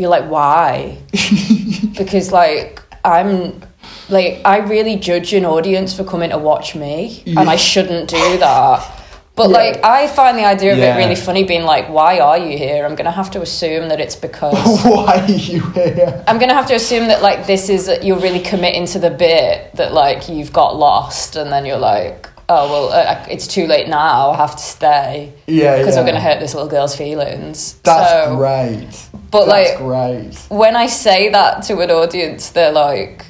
you're 0.00 0.10
like, 0.10 0.28
why? 0.30 0.98
because 1.98 2.32
like 2.32 2.82
I'm 3.04 3.62
like 4.08 4.40
I 4.44 4.58
really 4.58 4.96
judge 4.96 5.32
an 5.32 5.44
audience 5.44 5.94
for 5.96 6.04
coming 6.04 6.30
to 6.30 6.38
watch 6.38 6.74
me, 6.74 7.22
and 7.26 7.48
I 7.50 7.56
shouldn't 7.56 8.08
do 8.08 8.38
that. 8.38 8.96
But 9.36 9.50
Yeah. 9.50 9.56
like, 9.56 9.84
I 9.84 10.06
find 10.08 10.36
the 10.36 10.44
idea 10.44 10.72
of 10.72 10.78
Yeah. 10.78 10.94
it 10.94 10.98
really 10.98 11.14
funny. 11.14 11.44
Being 11.44 11.62
like, 11.62 11.88
why 11.88 12.18
are 12.18 12.36
you 12.36 12.58
here? 12.58 12.84
I'm 12.84 12.94
gonna 12.94 13.10
have 13.12 13.30
to 13.32 13.40
assume 13.40 13.88
that 13.88 14.00
it's 14.00 14.16
because. 14.16 14.82
Why 14.84 15.24
are 15.26 15.30
you 15.30 15.60
here? 15.70 16.22
I'm 16.26 16.38
gonna 16.38 16.52
have 16.54 16.66
to 16.66 16.74
assume 16.74 17.06
that 17.08 17.22
like 17.22 17.46
this 17.46 17.68
is 17.70 17.90
you're 18.02 18.18
really 18.18 18.40
committing 18.40 18.86
to 18.86 18.98
the 18.98 19.10
bit 19.10 19.70
that 19.76 19.94
like 19.94 20.28
you've 20.28 20.52
got 20.52 20.76
lost 20.76 21.36
and 21.36 21.50
then 21.52 21.64
you're 21.64 21.78
like 21.78 22.28
oh 22.50 22.64
well 22.72 22.86
uh, 22.92 23.24
it's 23.30 23.46
too 23.46 23.66
late 23.68 23.88
now 23.88 24.30
I 24.32 24.36
have 24.36 24.56
to 24.56 24.62
stay 24.62 25.32
Yeah, 25.46 25.78
because 25.78 25.94
yeah. 25.94 26.00
I'm 26.00 26.06
gonna 26.06 26.20
hurt 26.20 26.40
this 26.40 26.52
little 26.52 26.68
girl's 26.68 26.96
feelings. 26.96 27.76
That's 27.84 28.10
so, 28.10 28.36
great. 28.36 28.88
But 29.30 29.46
That's 29.46 29.70
like 29.70 29.78
great. 29.78 30.34
when 30.48 30.74
I 30.76 30.86
say 30.86 31.28
that 31.30 31.62
to 31.64 31.78
an 31.80 31.90
audience, 31.90 32.50
they're 32.50 32.72
like. 32.72 33.26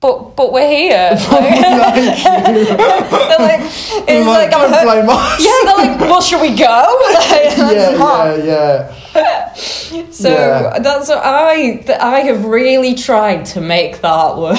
But 0.00 0.34
but 0.36 0.52
we're 0.52 0.68
here. 0.68 1.10
Like, 1.30 1.60
they're 1.62 3.38
like, 3.38 3.60
it's 3.62 4.26
like, 4.26 4.52
I'm 4.52 4.70
don't 4.70 4.72
hurt- 4.72 5.40
yeah. 5.40 5.58
They're 5.64 5.76
like, 5.76 6.00
well, 6.00 6.20
should 6.20 6.40
we 6.40 6.54
go? 6.56 6.66
Like, 7.14 7.56
yeah, 7.56 7.90
yeah, 7.92 8.34
yeah. 8.36 9.01
So 10.10 10.28
Yeah. 10.30 10.78
that's 10.78 11.08
what 11.08 11.18
I 11.22 11.76
th- 11.76 11.98
I 12.00 12.20
have 12.20 12.44
really 12.46 12.94
tried 12.94 13.44
to 13.46 13.60
make 13.60 14.00
that 14.00 14.36
work 14.38 14.58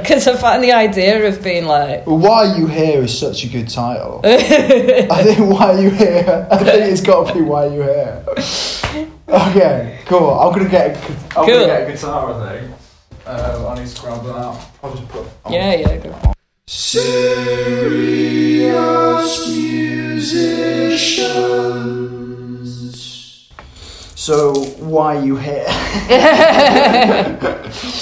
because 0.00 0.28
I 0.32 0.36
find 0.36 0.62
the 0.62 0.72
idea 0.72 1.26
of 1.28 1.42
being 1.42 1.66
like 1.66 2.04
Why 2.04 2.46
Are 2.46 2.56
You 2.58 2.66
Here 2.68 3.02
is 3.02 3.18
such 3.18 3.44
a 3.44 3.48
good 3.48 3.68
title. 3.68 4.20
I 4.24 5.22
think 5.24 5.38
Why 5.40 5.72
Are 5.74 5.80
You 5.80 5.90
Here? 5.90 6.46
I 6.50 6.56
think 6.58 6.92
it's 6.92 7.00
got 7.00 7.26
to 7.28 7.34
be 7.34 7.40
Why 7.42 7.66
Are 7.66 7.74
You 7.74 7.82
Here. 7.82 8.24
Okay, 9.28 9.98
cool. 10.06 10.30
I'm 10.30 10.52
gonna 10.56 10.68
get. 10.68 10.96
A, 10.96 11.10
I'm 11.10 11.14
Cool. 11.30 11.46
gonna 11.46 11.66
get 11.66 11.88
a 11.88 11.92
guitar. 11.92 12.32
I 12.32 12.58
think. 12.60 12.72
Um, 13.26 13.66
I 13.66 13.74
need 13.80 13.88
to 13.88 14.00
grab 14.00 14.22
that 14.24 14.36
out. 14.36 14.60
I'll 14.84 14.94
just 14.94 15.08
put. 15.08 15.26
I'll- 15.44 15.52
yeah 15.52 15.74
yeah 15.74 15.96
go. 15.96 16.14
Serious 18.16 19.48
musicians. 19.48 22.15
So 24.26 24.54
why 24.80 25.18
are 25.18 25.24
you 25.24 25.36
here? 25.36 25.64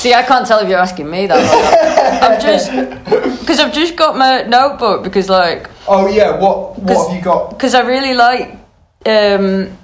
See, 0.00 0.14
I 0.14 0.22
can't 0.22 0.46
tell 0.46 0.60
if 0.60 0.70
you're 0.70 0.78
asking 0.78 1.10
me 1.10 1.26
that. 1.26 2.22
I'm 2.24 2.40
just 2.40 2.70
because 3.40 3.60
I've 3.60 3.74
just 3.74 3.94
got 3.94 4.16
my 4.16 4.40
notebook 4.44 5.04
because 5.04 5.28
like 5.28 5.68
Oh 5.86 6.06
yeah. 6.08 6.40
What 6.40 6.78
What 6.78 7.08
have 7.08 7.16
you 7.18 7.22
got? 7.22 7.50
because 7.50 7.74
I 7.74 7.82
really 7.82 8.14
like 8.14 8.56
um, 9.04 9.76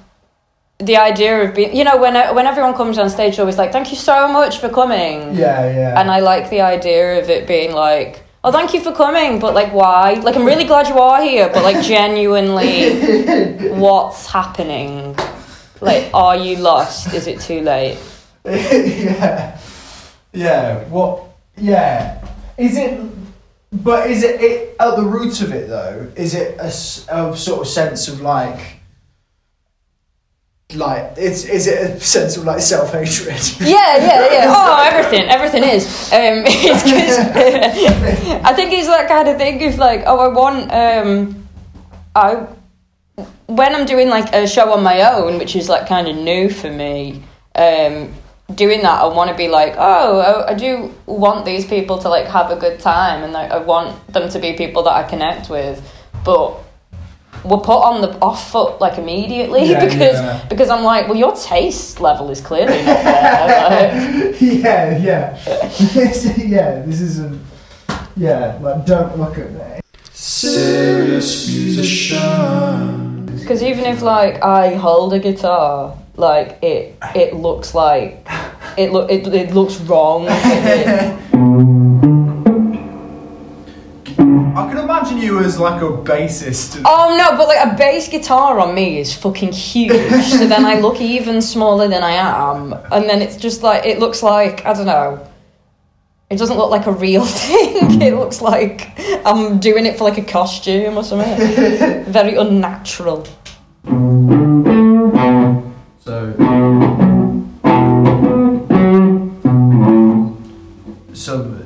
the 0.78 0.96
idea 0.96 1.42
of 1.44 1.54
being 1.54 1.76
you 1.76 1.84
know 1.84 1.98
when 1.98 2.14
when 2.34 2.46
everyone 2.46 2.72
comes 2.72 2.96
on 2.96 3.10
stage 3.10 3.38
always 3.38 3.58
like 3.58 3.70
thank 3.70 3.90
you 3.90 3.98
so 3.98 4.26
much 4.32 4.60
for 4.60 4.70
coming 4.70 5.34
Yeah, 5.36 5.68
yeah. 5.76 6.00
and 6.00 6.10
I 6.10 6.20
like 6.20 6.48
the 6.48 6.62
idea 6.62 7.20
of 7.20 7.28
it 7.28 7.46
being 7.46 7.74
like, 7.74 8.22
oh, 8.44 8.50
thank 8.50 8.72
you 8.72 8.80
for 8.80 8.92
coming, 8.92 9.40
but 9.40 9.52
like, 9.52 9.74
why? 9.74 10.14
Like, 10.14 10.36
I'm 10.36 10.46
really 10.46 10.64
glad 10.64 10.88
you 10.88 10.98
are 10.98 11.20
here, 11.20 11.50
but 11.52 11.62
like, 11.62 11.84
genuinely, 11.94 12.74
what's 13.84 14.24
happening? 14.24 15.14
Like, 15.80 16.10
are 16.12 16.36
you 16.36 16.56
lost? 16.56 17.14
Is 17.14 17.26
it 17.26 17.40
too 17.40 17.60
late? 17.62 17.98
yeah. 18.44 19.58
Yeah. 20.32 20.84
What? 20.88 21.24
Yeah. 21.56 22.26
Is 22.56 22.76
it 22.76 23.00
But 23.72 24.10
is 24.10 24.22
it, 24.22 24.40
it 24.40 24.76
at 24.80 24.96
the 24.96 25.02
root 25.04 25.40
of 25.42 25.52
it 25.52 25.68
though? 25.68 26.10
Is 26.16 26.34
it 26.34 26.58
a, 26.58 26.66
a 26.66 27.36
sort 27.36 27.60
of 27.60 27.68
sense 27.68 28.08
of 28.08 28.20
like, 28.20 28.80
like 30.74 31.14
it's 31.16 31.44
is 31.44 31.66
it 31.66 31.78
a 31.82 32.00
sense 32.00 32.36
of 32.36 32.44
like 32.44 32.60
self 32.60 32.92
hatred? 32.92 33.40
Yeah, 33.60 33.96
yeah, 33.96 34.32
yeah. 34.32 34.44
Oh, 34.56 34.82
everything, 34.90 35.28
everything 35.28 35.64
is. 35.64 35.86
Um, 36.12 36.44
I 38.44 38.52
think 38.54 38.72
it's 38.72 38.88
that 38.88 39.06
kind 39.08 39.28
of 39.28 39.36
thing 39.36 39.62
of 39.66 39.78
like, 39.78 40.02
oh, 40.06 40.18
I 40.18 40.28
want, 40.28 40.72
um, 40.72 41.46
I, 42.14 42.46
when 43.46 43.74
I'm 43.74 43.86
doing 43.86 44.08
like 44.08 44.32
a 44.34 44.46
show 44.46 44.72
on 44.72 44.82
my 44.82 45.02
own, 45.12 45.38
which 45.38 45.56
is 45.56 45.68
like 45.68 45.88
kind 45.88 46.08
of 46.08 46.16
new 46.16 46.50
for 46.50 46.70
me, 46.70 47.22
um, 47.54 48.12
doing 48.54 48.82
that, 48.82 49.00
I 49.02 49.06
want 49.06 49.30
to 49.30 49.36
be 49.36 49.48
like, 49.48 49.74
oh, 49.76 50.18
I, 50.18 50.52
I 50.52 50.54
do 50.54 50.94
want 51.06 51.44
these 51.44 51.64
people 51.64 51.98
to 51.98 52.08
like 52.08 52.26
have 52.26 52.50
a 52.50 52.56
good 52.56 52.80
time, 52.80 53.22
and 53.22 53.32
like, 53.32 53.50
I 53.50 53.58
want 53.58 54.12
them 54.12 54.28
to 54.30 54.38
be 54.38 54.54
people 54.54 54.82
that 54.84 54.92
I 54.92 55.02
connect 55.02 55.50
with, 55.50 55.82
but 56.24 56.58
we're 57.44 57.58
put 57.58 57.80
on 57.80 58.02
the 58.02 58.10
off 58.20 58.50
foot 58.50 58.80
like 58.80 58.98
immediately 58.98 59.70
Yeah, 59.70 59.84
because 59.84 60.20
yeah. 60.20 60.46
because 60.48 60.68
I'm 60.68 60.84
like, 60.84 61.08
well, 61.08 61.16
your 61.16 61.34
taste 61.34 62.00
level 62.00 62.30
is 62.30 62.40
clearly 62.40 62.76
not 62.84 63.02
there. 63.02 63.70
Like, 63.70 64.40
yeah, 64.40 64.98
yeah, 64.98 65.38
yeah. 66.36 66.82
This 66.82 67.00
isn't. 67.00 67.40
Yeah, 68.16 68.58
like 68.60 68.84
don't 68.84 69.18
look 69.18 69.38
at 69.38 69.52
me. 69.52 69.80
Serious 70.12 71.48
musician. 71.48 73.09
Because 73.50 73.64
even 73.64 73.84
if 73.84 74.00
like 74.00 74.44
I 74.44 74.74
hold 74.76 75.12
a 75.12 75.18
guitar, 75.18 75.98
like 76.14 76.62
it 76.62 76.96
it 77.16 77.34
looks 77.34 77.74
like 77.74 78.24
it 78.78 78.92
look 78.92 79.10
it, 79.10 79.26
it 79.26 79.52
looks 79.52 79.80
wrong. 79.80 80.28
I 80.28 80.36
can 84.68 84.78
imagine 84.78 85.18
you 85.18 85.40
as 85.40 85.58
like 85.58 85.82
a 85.82 85.86
bassist. 85.86 86.80
oh 86.84 87.16
no, 87.18 87.36
but 87.36 87.48
like 87.48 87.72
a 87.72 87.76
bass 87.76 88.06
guitar 88.08 88.60
on 88.60 88.72
me 88.72 89.00
is 89.00 89.12
fucking 89.12 89.50
huge. 89.50 90.26
so 90.26 90.46
then 90.46 90.64
I 90.64 90.78
look 90.78 91.00
even 91.00 91.42
smaller 91.42 91.88
than 91.88 92.04
I 92.04 92.12
am, 92.12 92.72
and 92.92 93.10
then 93.10 93.20
it's 93.20 93.36
just 93.36 93.64
like 93.64 93.84
it 93.84 93.98
looks 93.98 94.22
like 94.22 94.64
I 94.64 94.74
don't 94.74 94.86
know. 94.86 95.26
It 96.30 96.38
doesn't 96.38 96.56
look 96.56 96.70
like 96.70 96.86
a 96.86 96.92
real 96.92 97.24
thing. 97.42 98.00
It 98.00 98.14
looks 98.14 98.40
like 98.40 98.92
I'm 99.26 99.58
doing 99.58 99.86
it 99.86 99.98
for 99.98 100.04
like 100.04 100.18
a 100.18 100.22
costume 100.22 100.96
or 100.96 101.02
something. 101.02 102.04
Very 102.04 102.36
unnatural. 102.36 103.26
So. 103.86 103.92
So. 111.14 111.56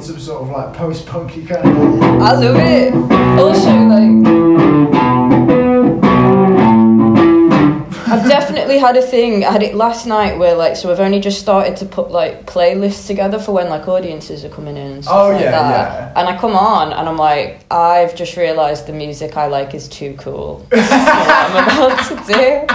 Some 0.00 0.18
sort 0.18 0.42
of 0.42 0.48
like 0.50 0.74
post-punky 0.74 1.44
kind 1.46 1.68
of. 1.68 2.02
I 2.02 2.32
love 2.32 2.56
it. 2.56 2.94
Also, 3.38 3.89
had 8.80 8.96
a 8.96 9.02
thing. 9.02 9.44
I 9.44 9.52
had 9.52 9.62
it 9.62 9.74
last 9.74 10.06
night 10.06 10.38
where, 10.38 10.54
like, 10.56 10.74
so 10.76 10.88
we've 10.88 11.00
only 11.00 11.20
just 11.20 11.38
started 11.40 11.76
to 11.76 11.86
put 11.86 12.10
like 12.10 12.46
playlists 12.46 13.06
together 13.06 13.38
for 13.38 13.52
when 13.52 13.68
like 13.68 13.86
audiences 13.88 14.44
are 14.44 14.48
coming 14.48 14.76
in 14.76 14.92
and 14.92 15.04
stuff 15.04 15.14
Oh, 15.16 15.28
like 15.30 15.40
yeah, 15.42 15.50
that. 15.52 15.70
yeah. 15.70 16.20
And 16.20 16.28
I 16.28 16.36
come 16.38 16.56
on 16.56 16.92
and 16.92 17.08
I'm 17.08 17.16
like, 17.16 17.60
I've 17.70 18.14
just 18.16 18.36
realised 18.36 18.86
the 18.86 18.92
music 18.92 19.36
I 19.36 19.46
like 19.46 19.74
is 19.74 19.88
too 19.88 20.14
cool. 20.18 20.66
for 20.70 20.76
what 20.76 20.92
I'm 21.44 21.64
about 21.64 22.08
to 22.08 22.14
do 22.16 22.66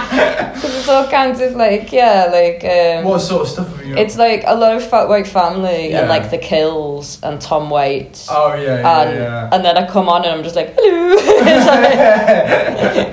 because 0.56 0.74
it's 0.78 0.88
all 0.88 1.06
kinds 1.08 1.40
of 1.40 1.54
like, 1.56 1.92
yeah, 1.92 2.28
like. 2.32 2.64
Um, 2.64 3.04
What 3.04 3.20
sort 3.20 3.42
of 3.42 3.48
stuff 3.48 3.68
have 3.76 3.86
you? 3.86 3.96
it's 3.96 4.16
like 4.16 4.44
a 4.46 4.54
lot 4.54 4.74
of 4.76 4.82
Fat 4.88 5.08
White 5.08 5.26
Family 5.26 5.90
Yeah. 5.90 6.00
and 6.00 6.08
like 6.08 6.30
The 6.30 6.38
Kills 6.38 7.18
and 7.22 7.40
Tom 7.40 7.68
Waits. 7.70 8.28
oh 8.30 8.54
yeah, 8.54 8.62
yeah, 8.80 9.00
and, 9.02 9.10
yeah. 9.18 9.48
and 9.52 9.64
then 9.64 9.76
I 9.76 9.86
come 9.86 10.08
on 10.08 10.24
and 10.24 10.32
I'm 10.34 10.42
just 10.42 10.56
like, 10.56 10.74
hello. 10.76 11.16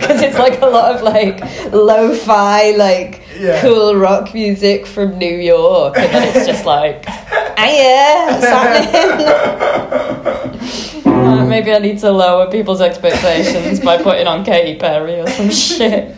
Because 0.04 0.22
it's 0.28 0.38
like 0.38 0.62
a 0.62 0.66
lot 0.66 0.96
of 0.96 1.02
like 1.02 1.40
lo 1.74 2.14
fi, 2.16 2.72
like 2.84 3.22
Yeah. 3.40 3.62
cool 3.62 3.96
rock 3.96 4.34
music 4.34 4.86
from 4.86 5.18
New 5.18 5.38
York. 5.54 5.98
And 5.98 6.12
then 6.14 6.24
it's 6.36 6.46
just 6.48 6.66
like, 6.76 7.06
what's 7.06 8.46
happening? 8.46 10.60
Uh, 11.14 11.46
Maybe 11.46 11.72
I 11.72 11.78
need 11.80 12.00
to 12.00 12.12
lower 12.12 12.50
people's 12.52 12.82
expectations 12.82 13.80
by 13.80 13.98
putting 14.02 14.28
on 14.28 14.44
Katy 14.44 14.78
Perry 14.80 15.20
or 15.22 15.28
some 15.28 15.50
shit. 15.52 16.16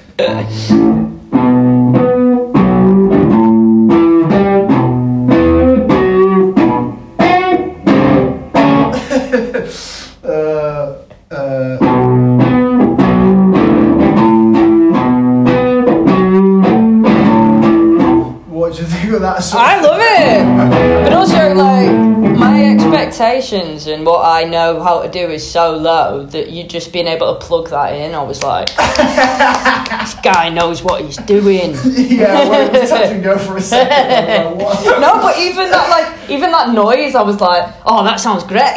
Expectations 23.15 23.87
and 23.87 24.05
what 24.05 24.25
I 24.25 24.43
know 24.43 24.83
how 24.83 25.01
to 25.01 25.09
do 25.09 25.29
is 25.29 25.49
so 25.49 25.77
low 25.77 26.25
that 26.27 26.49
you 26.49 26.63
just 26.65 26.91
being 26.91 27.07
able 27.07 27.33
to 27.33 27.45
plug 27.45 27.69
that 27.69 27.93
in, 27.93 28.13
I 28.13 28.21
was 28.21 28.43
like, 28.43 28.67
this 28.75 30.15
guy 30.15 30.49
knows 30.49 30.83
what 30.83 31.01
he's 31.03 31.17
doing. 31.17 31.71
yeah, 31.85 32.39
I 32.39 32.49
went 32.49 32.73
to 32.73 32.87
touch 32.87 33.11
and 33.11 33.23
go 33.23 33.37
for 33.37 33.57
a 33.57 33.61
second. 33.61 34.57
Like. 34.57 34.85
No, 35.05 35.21
but 35.21 35.37
even 35.37 35.69
that, 35.69 35.89
like, 35.89 36.29
even 36.29 36.51
that 36.51 36.73
noise, 36.73 37.15
I 37.15 37.21
was 37.21 37.39
like, 37.39 37.73
oh, 37.85 38.03
that 38.03 38.19
sounds 38.19 38.43
great. 38.43 38.75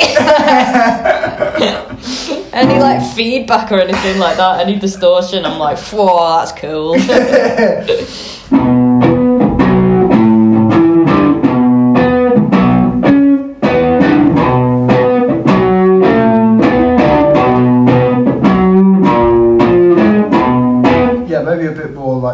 any 2.52 2.78
like 2.80 3.14
feedback 3.14 3.72
or 3.72 3.80
anything 3.80 4.18
like 4.18 4.36
that, 4.36 4.60
any 4.66 4.78
distortion, 4.78 5.44
I'm 5.44 5.58
like, 5.58 5.78
whoa, 5.78 6.38
that's 6.38 6.52
cool. 6.52 6.96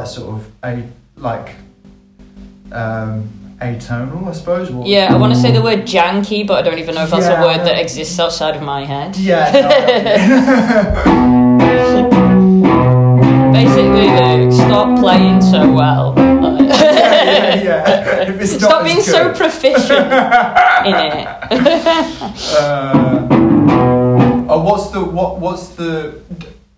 Bit 0.04 0.18
more 0.18 0.34
like 0.34 0.40
sort 0.40 0.40
of 0.40 0.46
a 0.64 0.82
like 1.16 1.54
um 2.72 3.28
atonal, 3.60 4.28
I 4.28 4.32
suppose. 4.32 4.70
Or, 4.70 4.84
yeah, 4.86 5.14
I 5.14 5.16
want 5.16 5.32
to 5.32 5.38
say 5.40 5.52
the 5.52 5.62
word 5.62 5.80
janky, 5.86 6.44
but 6.46 6.58
I 6.58 6.62
don't 6.68 6.78
even 6.78 6.94
know 6.94 7.04
if 7.04 7.10
that's 7.10 7.26
Yeah, 7.26 7.42
a 7.42 7.46
word 7.46 7.66
that 7.66 7.78
exists 7.80 8.18
outside 8.18 8.56
of 8.56 8.62
my 8.62 8.84
head. 8.84 9.16
Yeah. 9.16 9.50
no, 11.56 13.50
Basically, 13.52 14.06
like, 14.08 14.52
stop 14.52 14.98
playing 14.98 15.40
so 15.40 15.72
well. 15.72 16.12
Like- 16.14 16.68
yeah, 16.68 17.62
yeah. 17.62 18.22
If 18.28 18.40
it's 18.40 18.52
not 18.60 18.70
Stop 18.70 18.82
as 18.84 18.92
being 18.92 19.02
so 19.02 19.32
proficient 19.32 20.06
in 20.86 20.94
it. 20.94 21.26
Uh, 22.58 23.26
oh, 24.50 24.62
what's 24.64 24.90
the 24.90 25.02
what? 25.04 25.38
What's 25.38 25.68
the 25.68 26.20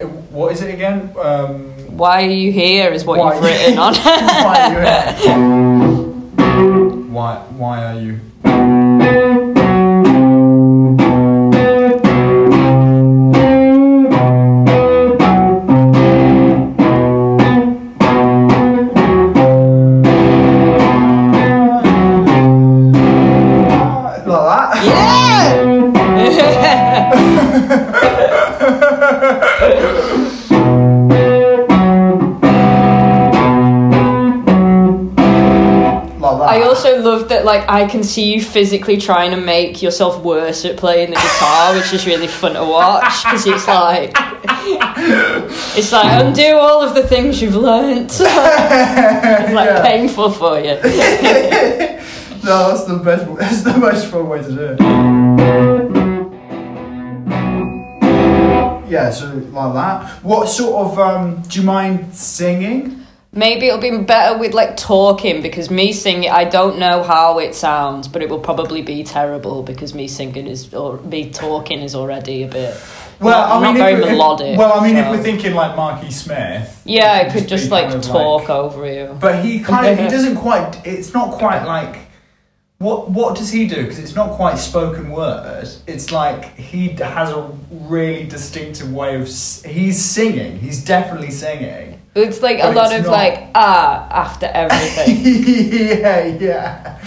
what 0.00 0.52
is 0.52 0.62
it 0.62 0.72
again? 0.74 1.10
Um, 1.18 1.70
Why 1.96 2.24
are 2.24 2.30
you 2.30 2.52
here 2.52 2.92
is 2.92 3.04
what 3.04 3.34
you've 3.34 3.42
written 3.42 3.78
on. 3.86 3.94
why 3.94 4.60
are 4.60 4.72
you 4.72 4.78
here? 4.78 6.06
Why? 7.16 7.36
Why 7.56 7.84
are 7.84 7.98
you? 7.98 9.45
Like 37.46 37.66
I 37.70 37.86
can 37.86 38.02
see 38.02 38.34
you 38.34 38.42
physically 38.42 38.98
trying 38.98 39.30
to 39.30 39.38
make 39.38 39.80
yourself 39.80 40.22
worse 40.22 40.64
at 40.66 40.76
playing 40.76 41.10
the 41.10 41.16
guitar, 41.16 41.74
which 41.74 41.92
is 41.94 42.06
really 42.06 42.26
fun 42.26 42.52
to 42.54 42.64
watch 42.64 43.24
because 43.24 43.46
it's 43.46 43.66
like 43.66 44.12
it's 45.78 45.92
like 45.92 46.24
undo 46.24 46.56
all 46.58 46.82
of 46.82 46.94
the 46.94 47.06
things 47.06 47.40
you've 47.40 47.54
learnt. 47.54 48.10
it's 48.20 48.20
like 48.20 49.70
Yeah. 49.70 49.82
painful 49.82 50.30
for 50.30 50.58
you. 50.60 50.76
No, 52.46 52.68
that's 52.68 52.84
the 52.84 52.94
best. 52.98 53.26
That's 53.38 53.62
the 53.62 53.76
most 53.76 54.06
fun 54.06 54.28
way 54.28 54.40
to 54.40 54.48
do 54.48 54.60
it. 54.60 54.80
Yeah, 58.88 59.10
so 59.10 59.26
like 59.50 59.74
that. 59.74 60.22
What 60.22 60.48
sort 60.48 60.86
of 60.86 60.98
um? 60.98 61.42
Do 61.48 61.58
you 61.58 61.66
mind 61.66 62.14
singing? 62.14 63.05
Maybe 63.36 63.66
it'll 63.68 63.78
be 63.78 63.98
better 63.98 64.38
with 64.38 64.54
like 64.54 64.76
talking 64.78 65.42
because 65.42 65.70
me 65.70 65.92
singing, 65.92 66.30
I 66.30 66.44
don't 66.44 66.78
know 66.78 67.02
how 67.02 67.38
it 67.38 67.54
sounds, 67.54 68.08
but 68.08 68.22
it 68.22 68.30
will 68.30 68.40
probably 68.40 68.80
be 68.82 69.04
terrible 69.04 69.62
because 69.62 69.94
me 69.94 70.08
singing 70.08 70.46
is 70.46 70.72
or 70.72 70.98
me 71.02 71.30
talking 71.30 71.80
is 71.80 71.94
already 71.94 72.42
a 72.44 72.48
bit. 72.48 72.74
Well, 73.20 73.48
not, 73.48 73.50
I 73.50 73.54
mean, 73.54 73.62
not 73.62 73.76
very 73.78 73.92
if, 73.94 74.00
if- 74.00 74.10
melodic. 74.12 74.58
well, 74.58 74.80
I 74.80 74.86
mean, 74.86 74.96
if 74.96 75.04
so- 75.04 75.10
we're 75.10 75.22
thinking 75.22 75.54
like 75.54 75.76
Marky 75.76 76.10
Smith, 76.10 76.82
yeah, 76.86 77.18
it 77.20 77.32
could 77.32 77.46
just 77.46 77.66
be 77.66 77.70
like 77.70 78.02
talk 78.02 78.48
over 78.48 78.90
you. 78.90 79.16
But 79.20 79.44
he 79.44 79.60
kind 79.60 79.86
of 79.86 79.98
he 79.98 80.04
doesn't 80.16 80.36
quite. 80.36 80.86
It's 80.86 81.12
not 81.12 81.32
quite 81.34 81.64
like 81.64 81.98
what 82.78 83.10
what 83.10 83.36
does 83.36 83.50
he 83.50 83.66
do? 83.66 83.82
Because 83.82 83.98
it's 83.98 84.14
not 84.14 84.32
quite 84.36 84.56
spoken 84.58 85.10
word. 85.10 85.68
It's 85.86 86.10
like 86.12 86.56
he 86.56 86.88
has 86.88 87.30
a 87.30 87.50
really 87.70 88.24
distinctive 88.24 88.92
way 88.92 89.14
of. 89.16 89.22
s- 89.22 89.62
He's 89.62 90.02
singing. 90.02 90.58
He's 90.58 90.84
definitely 90.84 91.30
singing. 91.30 91.95
It's 92.16 92.42
like 92.42 92.58
a 92.62 92.70
lot 92.70 92.92
of 92.94 93.02
not- 93.04 93.12
like 93.12 93.48
ah 93.54 94.08
after 94.10 94.46
everything. 94.46 95.16
yeah, 96.00 96.24
yeah. 96.24 96.98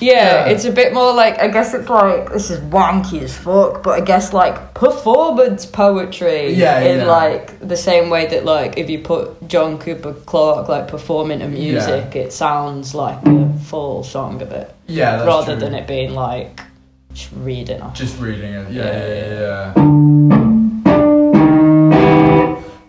Yeah, 0.00 0.46
Yeah. 0.46 0.46
it's 0.52 0.64
a 0.64 0.72
bit 0.72 0.92
more 0.92 1.12
like 1.14 1.38
I 1.40 1.46
guess 1.48 1.74
it's 1.74 1.88
like 1.88 2.30
this 2.32 2.50
is 2.50 2.58
wonky 2.60 3.22
as 3.22 3.36
fuck, 3.36 3.82
but 3.84 3.92
I 4.00 4.04
guess 4.04 4.32
like 4.32 4.74
performance 4.74 5.64
poetry. 5.64 6.52
Yeah, 6.54 6.80
in 6.80 6.98
yeah. 6.98 7.06
like 7.06 7.58
the 7.66 7.76
same 7.76 8.10
way 8.10 8.26
that 8.26 8.44
like 8.44 8.76
if 8.78 8.90
you 8.90 8.98
put 8.98 9.46
John 9.48 9.78
Cooper 9.78 10.12
Clarke 10.12 10.68
like 10.68 10.88
performing 10.88 11.40
a 11.40 11.48
music, 11.48 12.16
it 12.16 12.32
sounds 12.32 12.94
like 12.94 13.24
a 13.26 13.48
full 13.70 14.02
song 14.02 14.42
of 14.42 14.50
it, 14.52 14.74
Yeah, 14.88 15.16
that's 15.16 15.26
rather 15.26 15.52
true. 15.54 15.60
than 15.60 15.74
it 15.74 15.86
being 15.86 16.14
like 16.14 16.60
just 17.14 17.30
reading 17.36 17.80
off. 17.80 17.94
Just 17.94 18.18
reading 18.20 18.52
it. 18.54 18.72
Yeah, 18.72 18.84
Yeah, 18.84 19.06
yeah, 19.06 19.74
yeah. 19.78 20.51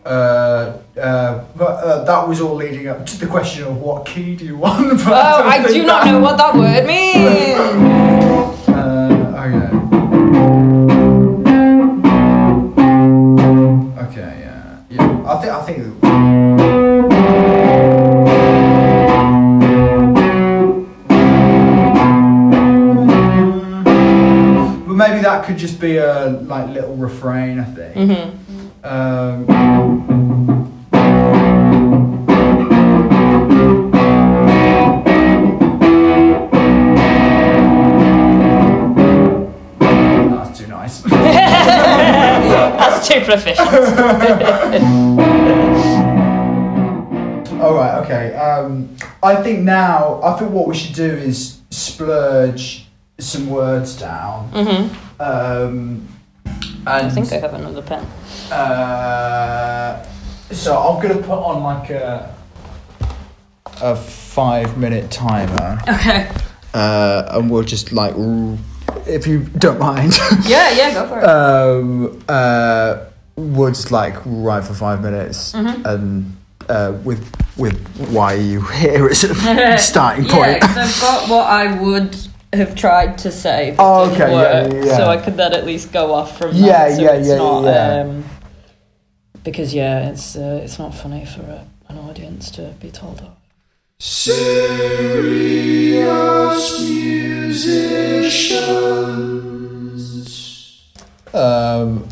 Uh, 0.05 0.77
uh, 0.99 1.45
but 1.55 1.63
uh, 1.83 2.03
that 2.03 2.27
was 2.27 2.41
all 2.41 2.55
leading 2.55 2.87
up 2.87 3.05
to 3.05 3.17
the 3.17 3.25
question 3.27 3.63
of 3.63 3.77
what 3.77 4.05
key 4.05 4.35
do 4.35 4.43
you 4.45 4.57
want. 4.57 4.75
Oh, 4.83 4.87
don't 4.97 5.07
I 5.07 5.65
do 5.65 5.85
not 5.85 6.05
know 6.05 6.19
what 6.19 6.37
that 6.37 6.53
word 6.55 6.85
means. 6.85 8.67
Uh, 8.67 9.43
okay. 9.45 11.13
Okay. 14.03 14.39
Yeah. 14.41 14.77
Yeah. 14.89 15.23
I 15.25 15.41
think. 15.41 15.53
I 15.53 15.61
think. 15.65 17.03
But 24.85 24.93
maybe 24.93 25.21
that 25.21 25.45
could 25.45 25.57
just 25.57 25.79
be 25.79 25.97
a 25.97 26.27
like 26.43 26.69
little 26.69 26.95
refrain. 26.95 27.59
I 27.59 27.63
think. 27.65 27.93
hmm 27.95 28.85
Um, 28.85 29.45
proficient. 43.33 43.69
All 47.61 47.75
right, 47.75 47.95
okay. 48.03 48.33
Um, 48.35 48.89
I 49.21 49.35
think 49.41 49.59
now, 49.61 50.19
I 50.21 50.37
think 50.37 50.51
what 50.51 50.67
we 50.67 50.75
should 50.75 50.95
do 50.95 51.05
is 51.09 51.61
splurge 51.69 52.87
some 53.19 53.49
words 53.49 53.95
down. 53.97 54.49
hmm 54.49 54.87
Um, 55.21 56.07
and 56.85 57.07
I 57.07 57.09
think 57.09 57.31
I 57.31 57.37
have 57.37 57.53
another 57.53 57.81
pen. 57.81 58.05
Uh, 58.51 60.05
so 60.51 60.77
I'm 60.77 61.01
gonna 61.01 61.21
put 61.23 61.39
on 61.39 61.63
like 61.63 61.89
a 61.89 62.35
a 63.81 63.95
five 63.95 64.77
minute 64.77 65.09
timer, 65.09 65.79
Okay. 65.87 66.29
uh, 66.73 67.23
and 67.31 67.49
we'll 67.49 67.63
just 67.63 67.93
like, 67.93 68.13
if 69.07 69.25
you 69.25 69.39
don't 69.57 69.79
mind, 69.79 70.19
Yeah, 70.45 70.69
yeah, 70.71 70.93
go 70.93 71.07
for 71.07 71.19
it. 71.19 71.25
um, 71.29 72.21
uh, 72.27 73.05
we'll 73.35 73.69
just 73.71 73.91
like 73.91 74.15
write 74.25 74.63
for 74.65 74.73
five 74.73 75.01
minutes, 75.01 75.53
Mhm. 75.53 75.85
and 75.85 76.35
uh, 76.69 76.93
with 77.03 77.19
with 77.57 77.77
why 78.09 78.33
are 78.35 78.37
you 78.37 78.61
here 78.61 79.07
as 79.07 79.23
a 79.23 79.77
starting 79.77 80.25
point. 80.25 80.33
Yeah, 80.47 80.59
point. 80.59 80.61
'cause 80.61 80.77
I've 80.77 81.01
got 81.01 81.29
what 81.29 81.45
I 81.47 81.79
would 81.79 82.15
have 82.53 82.73
tried 82.75 83.17
to 83.19 83.31
say. 83.31 83.71
That 83.71 83.79
Oh, 83.79 84.05
didn't 84.09 84.21
okay, 84.21 84.31
yeah, 84.31 84.63
work, 84.63 84.73
yeah, 84.73 84.83
yeah. 84.85 84.97
So 84.97 85.07
I 85.09 85.17
could 85.17 85.35
then 85.37 85.53
at 85.53 85.65
least 85.65 85.91
go 85.91 86.13
off 86.13 86.37
from 86.37 86.51
Yeah, 86.55 86.87
that. 86.89 86.95
So 86.95 87.01
yeah, 87.01 87.11
it's 87.13 87.27
yeah, 87.27 87.35
not, 87.37 87.63
yeah. 87.63 88.01
Um, 88.01 88.23
because 89.43 89.73
yeah, 89.73 90.09
it's 90.09 90.35
uh, 90.35 90.61
it's 90.63 90.77
not 90.79 90.93
funny 90.95 91.25
for 91.25 91.41
a, 91.41 91.65
an 91.89 91.97
audience 91.97 92.49
to 92.51 92.73
be 92.79 92.89
told 92.91 93.19
off. 93.21 93.37
Serious 95.53 96.79
musicians. 99.53 100.81
Um, 101.33 102.07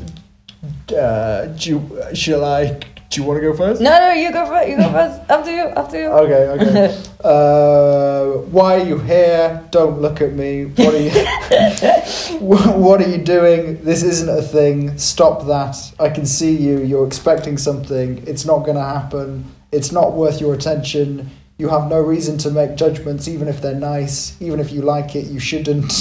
uh, 0.93 1.45
do 1.58 1.69
you, 1.69 2.15
shall 2.15 2.45
I? 2.45 2.80
Do 3.10 3.19
you 3.19 3.27
want 3.27 3.41
to 3.41 3.41
go 3.41 3.54
first? 3.58 3.82
No, 3.82 3.89
no, 3.99 4.13
you 4.13 4.32
go 4.32 4.45
first. 4.45 4.69
You 4.69 4.77
go 4.77 4.89
first. 4.89 5.30
After 5.30 5.51
you. 5.51 5.63
After 5.63 5.99
you. 5.99 6.06
Okay, 6.08 6.47
okay. 6.65 7.04
uh, 7.25 8.39
why 8.51 8.80
are 8.80 8.86
you 8.86 8.99
here? 8.99 9.67
Don't 9.69 9.99
look 10.01 10.21
at 10.21 10.32
me. 10.32 10.65
What 10.65 10.93
are 10.93 11.01
you? 11.01 11.12
What 12.41 13.01
are 13.01 13.10
you 13.10 13.17
doing? 13.17 13.84
This 13.84 14.01
isn't 14.01 14.30
a 14.30 14.41
thing. 14.41 14.97
Stop 14.97 15.45
that. 15.47 15.75
I 15.99 16.10
can 16.10 16.25
see 16.25 16.56
you. 16.56 16.80
You're 16.80 17.06
expecting 17.06 17.58
something. 17.58 18.23
It's 18.25 18.45
not 18.45 18.60
going 18.60 18.77
to 18.77 18.84
happen. 18.84 19.45
It's 19.73 19.91
not 19.91 20.13
worth 20.13 20.39
your 20.39 20.54
attention. 20.54 21.30
You 21.58 21.69
have 21.69 21.89
no 21.89 21.99
reason 22.01 22.38
to 22.39 22.49
make 22.49 22.75
judgments, 22.75 23.27
even 23.27 23.47
if 23.47 23.62
they're 23.62 23.75
nice. 23.75 24.41
Even 24.41 24.60
if 24.60 24.71
you 24.71 24.82
like 24.82 25.15
it, 25.15 25.27
you 25.27 25.39
shouldn't. 25.39 25.93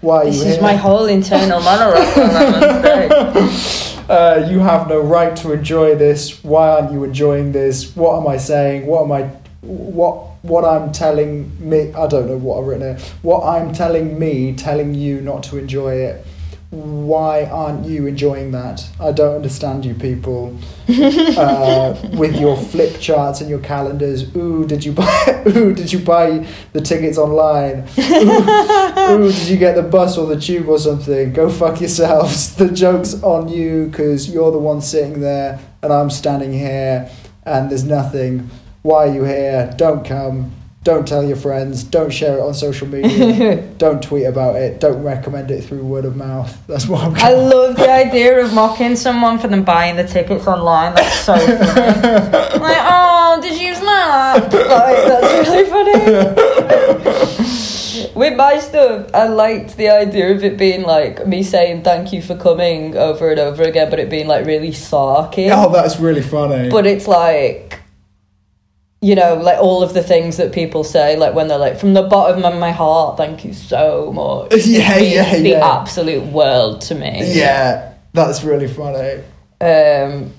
Why 0.00 0.22
are 0.22 0.24
This 0.24 0.42
you 0.42 0.50
is 0.50 0.60
my 0.60 0.74
whole 0.74 1.06
internal 1.06 1.60
monologue. 1.60 2.08
Uh, 4.08 4.46
you 4.50 4.58
have 4.58 4.86
no 4.88 5.00
right 5.00 5.34
to 5.36 5.52
enjoy 5.52 5.94
this. 5.94 6.44
Why 6.44 6.68
aren't 6.70 6.92
you 6.92 7.04
enjoying 7.04 7.52
this? 7.52 7.96
What 7.96 8.20
am 8.20 8.26
I 8.26 8.36
saying? 8.36 8.86
What 8.86 9.04
am 9.04 9.12
I? 9.12 9.22
What 9.62 10.26
what 10.42 10.64
I'm 10.66 10.92
telling 10.92 11.50
me? 11.58 11.92
I 11.94 12.06
don't 12.06 12.26
know 12.28 12.36
what 12.36 12.60
I've 12.60 12.66
written 12.66 12.98
here. 12.98 13.06
What 13.22 13.44
I'm 13.44 13.72
telling 13.72 14.18
me, 14.18 14.54
telling 14.54 14.94
you 14.94 15.22
not 15.22 15.42
to 15.44 15.56
enjoy 15.56 15.94
it. 15.94 16.26
Why 16.74 17.44
aren't 17.44 17.86
you 17.86 18.08
enjoying 18.08 18.50
that? 18.50 18.84
I 18.98 19.12
don't 19.12 19.36
understand 19.36 19.84
you 19.84 19.94
people. 19.94 20.58
uh, 20.88 21.96
with 22.14 22.34
your 22.34 22.56
flip 22.56 22.98
charts 22.98 23.40
and 23.40 23.48
your 23.48 23.60
calendars. 23.60 24.34
Ooh, 24.34 24.66
did 24.66 24.84
you 24.84 24.90
buy? 24.90 25.44
Ooh, 25.56 25.72
did 25.72 25.92
you 25.92 26.00
buy 26.00 26.44
the 26.72 26.80
tickets 26.80 27.16
online? 27.16 27.88
Ooh, 27.96 28.02
ooh, 29.24 29.32
did 29.32 29.48
you 29.48 29.56
get 29.56 29.76
the 29.76 29.86
bus 29.88 30.18
or 30.18 30.26
the 30.26 30.40
tube 30.40 30.68
or 30.68 30.80
something? 30.80 31.32
Go 31.32 31.48
fuck 31.48 31.80
yourselves. 31.80 32.56
The 32.56 32.68
joke's 32.68 33.22
on 33.22 33.48
you 33.48 33.86
because 33.86 34.28
you're 34.28 34.50
the 34.50 34.58
one 34.58 34.80
sitting 34.80 35.20
there 35.20 35.60
and 35.80 35.92
I'm 35.92 36.10
standing 36.10 36.52
here 36.52 37.08
and 37.44 37.70
there's 37.70 37.84
nothing. 37.84 38.50
Why 38.82 39.08
are 39.08 39.14
you 39.14 39.22
here? 39.22 39.72
Don't 39.76 40.04
come. 40.04 40.52
Don't 40.84 41.08
tell 41.08 41.24
your 41.24 41.36
friends. 41.36 41.82
Don't 41.82 42.12
share 42.12 42.36
it 42.36 42.42
on 42.42 42.52
social 42.52 42.86
media. 42.86 43.62
don't 43.78 44.02
tweet 44.02 44.26
about 44.26 44.56
it. 44.56 44.80
Don't 44.80 45.02
recommend 45.02 45.50
it 45.50 45.64
through 45.64 45.82
word 45.82 46.04
of 46.04 46.14
mouth. 46.14 46.54
That's 46.66 46.86
what 46.86 47.02
I'm 47.02 47.14
I 47.16 47.32
love 47.32 47.76
the 47.76 47.90
idea 47.90 48.44
of 48.44 48.52
mocking 48.52 48.94
someone 48.94 49.38
for 49.38 49.48
them 49.48 49.64
buying 49.64 49.96
the 49.96 50.04
tickets 50.04 50.46
online. 50.46 50.94
That's 50.94 51.20
so 51.20 51.34
funny. 51.34 51.58
like, 52.60 52.82
oh, 52.82 53.38
did 53.40 53.58
you 53.58 53.68
use 53.68 53.80
that? 53.80 54.52
Like, 54.52 55.06
that's 55.08 55.48
really 55.48 55.70
funny. 55.70 55.94
With 58.14 58.36
my 58.36 58.58
stuff, 58.58 59.08
I 59.14 59.28
liked 59.28 59.78
the 59.78 59.88
idea 59.88 60.34
of 60.34 60.44
it 60.44 60.58
being 60.58 60.82
like 60.82 61.26
me 61.26 61.42
saying 61.42 61.82
thank 61.82 62.12
you 62.12 62.20
for 62.20 62.36
coming 62.36 62.94
over 62.94 63.30
and 63.30 63.40
over 63.40 63.62
again, 63.62 63.88
but 63.88 63.98
it 63.98 64.10
being 64.10 64.26
like 64.26 64.44
really 64.44 64.70
sarky. 64.70 65.48
Oh, 65.50 65.72
that's 65.72 65.98
really 65.98 66.22
funny. 66.22 66.68
But 66.68 66.86
it's 66.86 67.08
like, 67.08 67.80
you 69.04 69.14
know, 69.14 69.34
like 69.34 69.58
all 69.58 69.82
of 69.82 69.92
the 69.92 70.02
things 70.02 70.38
that 70.38 70.52
people 70.52 70.82
say, 70.82 71.16
like 71.16 71.34
when 71.34 71.48
they're 71.48 71.58
like, 71.58 71.78
from 71.78 71.92
the 71.92 72.02
bottom 72.02 72.44
of 72.44 72.58
my 72.58 72.72
heart, 72.72 73.18
thank 73.18 73.44
you 73.44 73.52
so 73.52 74.10
much. 74.12 74.54
Yeah, 74.66 74.96
means 74.96 75.12
yeah, 75.12 75.38
the 75.38 75.48
yeah. 75.50 75.78
absolute 75.80 76.24
world 76.32 76.80
to 76.82 76.94
me. 76.94 77.34
yeah, 77.34 77.92
that's 78.14 78.42
really 78.42 78.66
funny. 78.66 79.22
Um, 79.60 80.32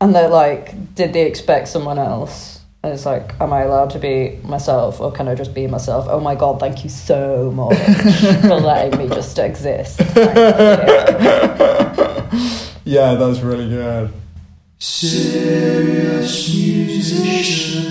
and 0.00 0.14
they're 0.14 0.30
like, 0.30 0.94
did 0.94 1.12
they 1.12 1.26
expect 1.26 1.68
someone 1.68 1.98
else? 1.98 2.60
And 2.82 2.94
it's 2.94 3.04
like, 3.04 3.34
am 3.40 3.52
I 3.52 3.62
allowed 3.62 3.90
to 3.90 3.98
be 3.98 4.38
myself 4.42 4.98
or 4.98 5.12
can 5.12 5.28
I 5.28 5.34
just 5.34 5.54
be 5.54 5.66
myself? 5.66 6.06
Oh 6.08 6.18
my 6.18 6.34
god, 6.34 6.60
thank 6.60 6.82
you 6.82 6.90
so 6.90 7.52
much 7.52 7.76
for 8.40 8.56
letting 8.56 8.98
me 8.98 9.14
just 9.14 9.38
exist. 9.38 10.00
Yeah, 12.84 13.14
that's 13.14 13.38
really 13.40 13.68
good. 13.68 14.12
Serious 14.84 16.52
musicians. 16.52 17.86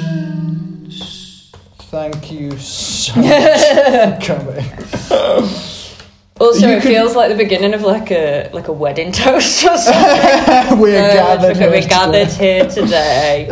Thank 1.89 2.31
you 2.33 2.57
so 2.57 3.13
much 3.21 4.19
for 4.19 4.35
coming. 4.35 4.65
Also, 6.37 6.67
You 6.67 6.73
it 6.73 6.81
could- 6.81 6.89
feels 6.91 7.15
like 7.15 7.29
the 7.31 7.37
beginning 7.37 7.73
of 7.73 7.83
like 7.83 8.11
a 8.11 8.49
like 8.51 8.67
a 8.67 8.73
wedding 8.73 9.11
toast 9.21 9.63
or 9.63 9.77
something. 9.77 10.79
We're 10.81 10.99
Uh, 11.01 11.13
gathered. 11.13 11.55
look, 11.57 11.69
we're 11.71 11.79
here 11.79 11.87
gathered 11.89 12.27
today. 12.29 12.57
here 12.59 12.69
today. 12.69 13.47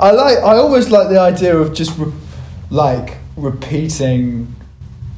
I 0.00 0.10
like. 0.12 0.38
I 0.38 0.56
always 0.56 0.88
like 0.88 1.10
the 1.10 1.20
idea 1.20 1.54
of 1.54 1.74
just 1.74 1.98
re- 1.98 2.12
like 2.70 3.18
repeating. 3.36 4.56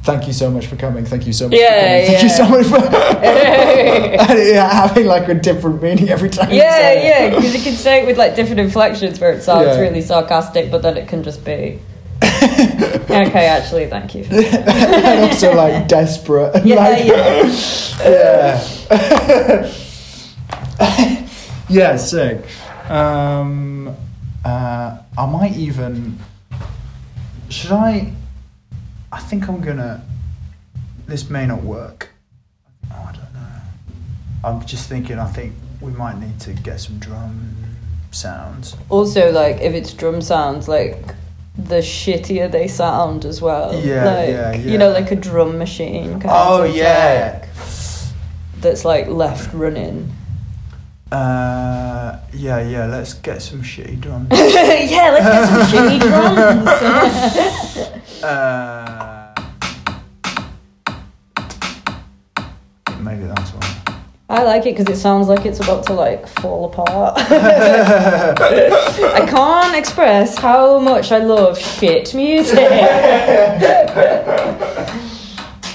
Thank 0.03 0.27
you 0.27 0.33
so 0.33 0.51
much 0.51 0.67
for 0.67 0.75
coming. 0.75 1.05
Thank 1.05 1.25
you 1.25 1.31
so 1.31 1.47
much. 1.47 1.57
Yeah, 1.57 1.69
for 1.69 1.85
coming. 1.85 2.07
Thank 2.07 2.23
you 2.23 2.29
so 2.29 2.49
much 2.49 2.65
for. 2.65 2.77
it 4.37 4.55
having 4.55 5.05
like 5.05 5.29
a 5.29 5.33
different 5.33 5.81
meaning 5.81 6.09
every 6.09 6.29
time. 6.29 6.51
you 6.51 6.57
Yeah, 6.57 6.77
say 6.77 7.07
yeah, 7.07 7.29
because 7.35 7.55
you 7.55 7.61
can 7.63 7.73
say 7.73 8.01
it 8.03 8.05
with 8.05 8.17
like 8.17 8.35
different 8.35 8.59
inflections 8.59 9.19
where 9.21 9.31
it 9.31 9.43
sounds 9.43 9.67
Yeah. 9.67 9.79
really 9.79 10.01
sarcastic, 10.01 10.69
but 10.71 10.81
then 10.81 10.97
it 10.97 11.07
can 11.07 11.23
just 11.23 11.45
be. 11.45 11.79
okay, 12.23 13.47
actually, 13.47 13.87
thank 13.87 14.13
you. 14.15 14.23
And 14.25 15.21
also 15.31 15.55
like 15.55 15.87
desperate. 15.87 16.53
and, 16.55 16.65
Yeah, 16.65 16.75
like, 16.75 17.05
yeah. 17.05 18.59
yeah. 19.59 19.75
yeah, 21.69 21.95
sick. 21.95 22.43
Um, 22.89 23.95
uh, 24.43 24.97
I 25.17 25.25
might 25.25 25.55
even. 25.55 26.19
Should 27.49 27.71
I? 27.71 28.13
I 29.13 29.19
think 29.19 29.47
I'm 29.47 29.61
gonna. 29.61 30.03
This 31.05 31.29
may 31.29 31.45
not 31.45 31.61
work. 31.61 32.09
Oh, 32.91 32.95
I 32.95 33.11
don't 33.11 33.33
know. 33.35 33.61
I'm 34.43 34.65
just 34.65 34.89
thinking. 34.89 35.19
I 35.19 35.27
think 35.27 35.53
we 35.81 35.91
might 35.91 36.17
need 36.17 36.39
to 36.41 36.53
get 36.53 36.79
some 36.79 36.97
drum 36.97 37.55
sounds. 38.09 38.75
Also, 38.89 39.31
like 39.31 39.57
if 39.61 39.73
it's 39.75 39.93
drum 39.93 40.19
sounds, 40.19 40.67
like 40.67 40.97
the 41.55 41.75
shittier 41.77 42.51
they 42.51 42.67
sound 42.67 43.23
as 43.23 43.39
well. 43.39 43.79
Yeah, 43.79 44.03
like, 44.05 44.29
yeah, 44.29 44.55
You 44.55 44.79
know, 44.79 44.89
like 44.89 45.11
a 45.11 45.15
drum 45.15 45.59
machine. 45.59 46.19
Kind 46.19 46.25
Oh 46.29 46.63
yeah. 46.63 47.39
like, 47.43 47.49
that's 48.61 48.83
like 48.83 49.05
left 49.05 49.53
running. 49.53 50.11
Uh, 51.11 52.19
yeah, 52.33 52.67
yeah. 52.67 52.87
Let's 52.87 53.13
get 53.13 53.43
some 53.43 53.61
shitty 53.61 54.01
drums. 54.01 54.29
yeah, 54.31 55.11
let's 55.13 55.29
get 55.29 55.47
some 55.49 55.61
shitty 55.69 55.99
drums. 57.85 57.99
Uh, 58.23 59.33
maybe 63.01 63.25
that's 63.25 63.51
one. 63.51 63.63
I 64.29 64.43
like 64.43 64.65
it 64.65 64.77
because 64.77 64.87
it 64.87 64.95
sounds 64.99 65.27
like 65.27 65.45
it's 65.45 65.59
about 65.59 65.85
to 65.87 65.93
like 65.93 66.25
fall 66.27 66.71
apart. 66.71 67.15
I 67.19 69.25
can't 69.27 69.75
express 69.75 70.37
how 70.37 70.79
much 70.79 71.11
I 71.11 71.17
love 71.17 71.59
shit 71.59 72.15
music. 72.15 72.59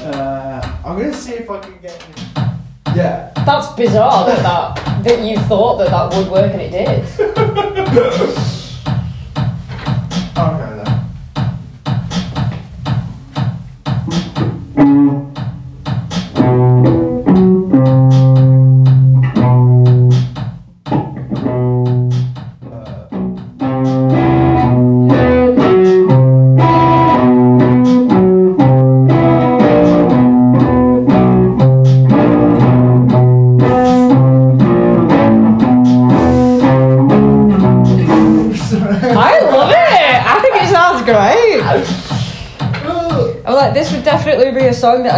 Uh, 0.01 0.63
I'm 0.87 0.97
gonna 0.99 1.13
see 1.13 1.35
if 1.35 1.51
I 1.51 1.59
can 1.61 1.77
get. 1.83 2.03
Yeah. 2.97 3.31
That's 3.45 3.69
bizarre 3.75 4.25
that, 4.25 4.43
that 4.43 5.05
that 5.05 5.21
you 5.23 5.37
thought 5.41 5.77
that 5.79 5.91
that 5.91 6.15
would 6.17 6.29
work 6.33 6.51
and 6.53 6.63
it 6.63 6.71
did. 6.71 7.05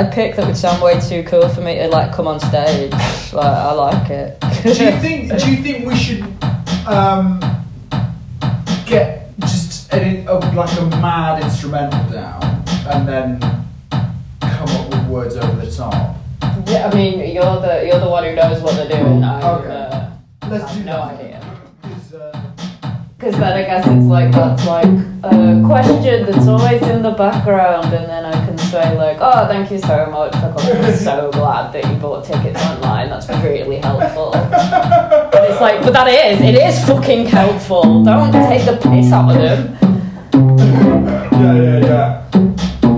a 0.01 0.07
song 0.07 0.13
that 0.13 0.13
I'd 0.13 0.13
pick 0.13 0.37
that 0.37 0.47
would 0.47 0.57
sound 0.57 0.83
way 0.83 1.01
too 1.01 1.23
cool 1.29 1.49
for 1.49 1.61
me 1.61 1.77
to 1.77 1.89
like 1.89 2.13
come 2.13 2.27
on 2.27 2.41
stage. 2.41 2.93
Like, 3.33 3.47
I 3.47 3.73
like 3.73 4.11
it. 4.11 4.41
do 4.63 4.69
you 4.69 4.75
think? 5.01 5.39
Do 5.39 5.51
you 5.51 5.63
think 5.63 5.87
we 5.87 5.97
should 5.97 6.23
um, 6.87 7.41
get 8.87 9.37
just 9.41 9.93
an, 9.93 10.27
a, 10.29 10.35
like 10.55 10.79
a 10.79 10.85
mad 11.01 11.43
instrumental 11.43 12.11
down 12.11 12.43
and 12.89 13.09
then 13.09 13.41
come 14.41 14.69
up 14.69 14.89
with 14.91 15.07
words 15.09 15.37
over 15.37 15.65
the 15.65 15.71
top? 15.71 16.17
Yeah, 16.67 16.89
I 16.93 16.95
mean, 16.95 17.19
you're 17.35 17.61
the 17.61 17.85
you're 17.87 18.01
the 18.01 18.09
one 18.09 18.25
who 18.25 18.35
knows 18.35 18.61
what 18.63 18.75
they're 18.77 18.89
doing. 19.03 19.23
I 19.25 19.51
Okay. 19.53 19.69
uh, 19.71 20.11
Let's 20.49 20.65
have 20.71 20.79
do 20.79 20.85
no 20.85 20.93
that. 20.97 21.21
idea. 21.21 21.41
'Cause, 21.83 22.15
uh, 22.15 22.43
Because 23.19 23.35
then 23.39 23.53
I 23.53 23.63
guess 23.63 23.87
it's 23.87 24.07
like 24.07 24.33
that's 24.33 24.67
like 24.67 24.87
a 25.25 25.63
question 25.67 26.27
that's 26.27 26.47
always 26.49 26.83
in 26.83 27.03
the 27.03 27.11
background, 27.13 27.93
and 27.95 28.09
then 28.09 28.25
I 28.25 28.40
like, 28.73 29.19
"Oh, 29.21 29.47
thank 29.49 29.71
you 29.71 29.79
so 29.79 30.07
much 30.07 30.33
for 30.35 30.53
coming. 30.57 30.85
I'm 30.85 30.97
so 30.97 31.31
glad 31.33 31.73
that 31.73 31.85
you 31.85 31.97
bought 31.97 32.25
tickets 32.25 32.61
online. 32.65 33.11
That's 33.11 33.29
really 33.29 33.79
helpful." 33.79 34.35
And 34.35 35.45
it's 35.51 35.61
like, 35.61 35.83
but 35.83 35.93
that 35.93 36.09
is, 36.09 36.41
it 36.41 36.55
is 36.55 36.85
fucking 36.85 37.27
helpful. 37.27 38.05
Don't 38.05 38.33
take 38.33 38.65
the 38.65 38.77
piss 38.77 39.13
out 39.13 39.31
of 39.31 39.37
them. 39.39 39.77
yeah, 41.33 41.55
yeah. 41.55 42.27
Yeah, 42.33 42.90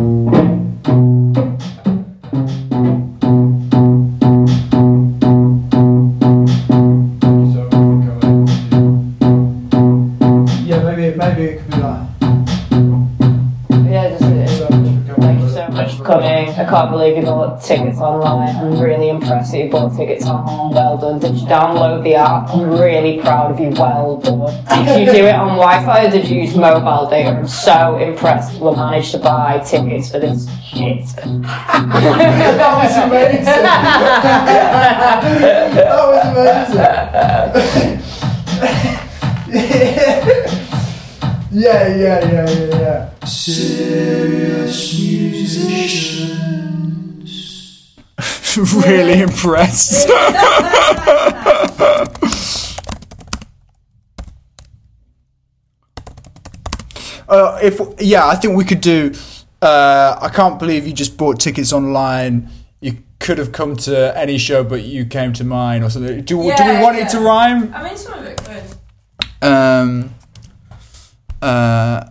can't 16.73 16.91
believe 16.91 17.17
you 17.19 17.23
bought 17.23 17.63
tickets 17.63 17.99
online. 17.99 18.57
I'm 18.57 18.81
really 18.81 19.11
impressed 19.11 19.53
that 19.53 19.59
you 19.59 19.69
bought 19.71 19.95
tickets 19.95 20.25
online. 20.25 20.73
Well 20.75 20.97
done. 20.97 21.19
Did 21.19 21.35
you 21.35 21.47
download 21.47 22.03
the 22.03 22.15
app? 22.15 22.49
I'm 22.49 22.71
really 22.71 23.21
proud 23.21 23.51
of 23.51 23.61
you. 23.61 23.69
Well 23.79 24.17
done. 24.17 24.87
Did 24.87 25.01
you 25.01 25.13
do 25.13 25.27
it 25.27 25.35
on 25.35 25.59
Wi-Fi 25.59 26.07
or 26.07 26.11
did 26.11 26.27
you 26.27 26.41
use 26.41 26.57
mobile 26.57 27.11
data? 27.11 27.29
I'm 27.29 27.47
so 27.47 27.99
impressed 27.99 28.55
you 28.55 28.75
managed 28.75 29.11
to 29.11 29.19
buy 29.19 29.59
tickets 29.59 30.11
for 30.11 30.19
this 30.19 30.49
shit. 30.63 31.05
That 32.63 32.75
was 32.81 32.97
amazing. 33.05 33.45
that 35.77 35.93
was 36.09 36.73
amazing. 36.73 38.01
yeah, 41.53 41.97
yeah, 41.97 42.19
yeah, 42.33 42.49
yeah, 42.51 42.81
yeah. 42.81 43.25
Serious 43.27 44.99
musicians. 44.99 46.62
really 48.87 49.21
impressed. 49.29 50.09
uh, 57.29 57.59
if 57.63 57.81
yeah, 58.01 58.27
I 58.27 58.35
think 58.37 58.57
we 58.57 58.65
could 58.65 58.81
do. 58.81 59.13
Uh, 59.61 60.19
I 60.21 60.29
can't 60.29 60.59
believe 60.59 60.87
you 60.87 60.93
just 60.93 61.17
bought 61.17 61.39
tickets 61.39 61.73
online. 61.73 62.49
You 62.81 62.97
could 63.21 63.39
have 63.39 63.53
come 63.53 63.77
to 63.77 64.17
any 64.19 64.39
show, 64.39 64.65
but 64.65 64.83
you 64.83 65.05
came 65.07 65.33
to 65.35 65.45
mine 65.45 65.85
or 65.85 65.91
something. 65.91 66.17
Do, 66.17 66.23
do 66.23 66.39
we 66.39 66.49
Yeah, 66.49 66.83
want 66.83 66.97
it 66.97 67.09
to 67.11 67.21
rhyme? 67.21 67.73
I 67.73 67.83
mean, 67.85 67.97
some 67.97 68.19
of 68.19 68.25
it 68.25 68.43
could. 68.43 68.65
Um. 69.49 70.15
Uh. 71.41 72.05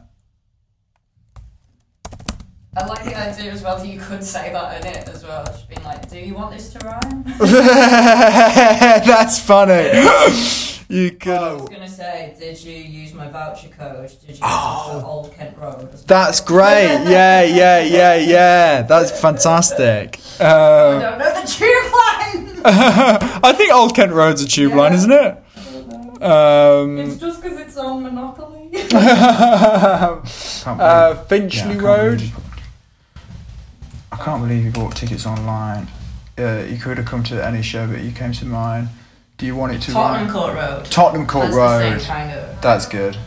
I 2.81 2.85
like 2.87 3.03
the 3.03 3.15
idea 3.15 3.51
as 3.51 3.61
well 3.61 3.77
that 3.77 3.85
you 3.87 3.99
could 3.99 4.23
say 4.23 4.51
that 4.51 4.81
in 4.83 4.87
it 4.91 5.07
as 5.09 5.23
well. 5.23 5.45
Just 5.45 5.69
being 5.69 5.83
like, 5.83 6.09
do 6.09 6.17
you 6.17 6.33
want 6.33 6.49
this 6.51 6.73
to 6.73 6.79
rhyme? 6.79 7.23
That's 9.05 9.37
funny. 9.39 9.73
you 10.89 11.15
I 11.27 11.53
was 11.53 11.69
gonna 11.69 11.87
say, 11.87 12.35
did 12.39 12.59
you 12.63 12.73
use 12.75 13.13
my 13.13 13.27
voucher 13.29 13.69
code? 13.69 14.09
Did 14.09 14.21
you 14.23 14.29
use 14.29 14.37
it 14.39 14.41
for 14.41 15.03
Old 15.05 15.31
Kent 15.33 15.55
Road? 15.59 15.91
That's 16.07 16.41
great. 16.41 16.87
Yeah, 17.07 17.43
yeah, 17.43 17.81
yeah, 17.81 18.15
yeah. 18.15 18.81
That's 18.81 19.11
fantastic. 19.21 20.19
I 20.39 20.43
Um, 20.43 20.99
don't 21.01 21.19
know 21.19 21.33
the 21.39 21.45
tube 21.47 21.93
line. 21.93 22.61
I 22.65 23.53
think 23.55 23.71
Old 23.71 23.93
Kent 23.95 24.11
Road's 24.11 24.41
a 24.43 24.47
tube 24.47 24.73
line, 24.73 24.93
isn't 24.93 25.11
it? 25.11 25.37
Um, 26.21 26.97
it's 26.99 27.17
just 27.17 27.41
because 27.43 27.59
it's 27.59 27.77
on 27.77 28.01
Monopoly. 28.03 28.69
uh, 28.93 30.21
Finchley 31.25 31.75
Yeah, 31.75 31.79
I 31.79 31.83
Road. 31.83 32.21
I 34.21 34.23
can't 34.23 34.43
believe 34.43 34.63
you 34.63 34.69
bought 34.69 34.95
tickets 34.95 35.25
online. 35.25 35.87
Uh, 36.37 36.63
you 36.69 36.77
could 36.77 36.97
have 36.97 37.07
come 37.07 37.23
to 37.23 37.43
any 37.43 37.63
show, 37.63 37.87
but 37.87 38.01
you 38.01 38.11
came 38.11 38.33
to 38.33 38.45
mine. 38.45 38.87
Do 39.39 39.47
you 39.47 39.55
want 39.55 39.73
it 39.73 39.81
to 39.81 39.93
Tottenham 39.93 40.27
rhyme? 40.27 40.31
Court 40.31 40.53
Road. 40.53 40.85
Tottenham 40.85 41.25
Court 41.25 41.45
That's 41.45 41.55
Road. 41.57 41.93
the 41.95 41.99
same 41.99 42.07
kind 42.07 42.31
of. 42.31 42.61
That's 42.61 42.85
good. 42.85 43.17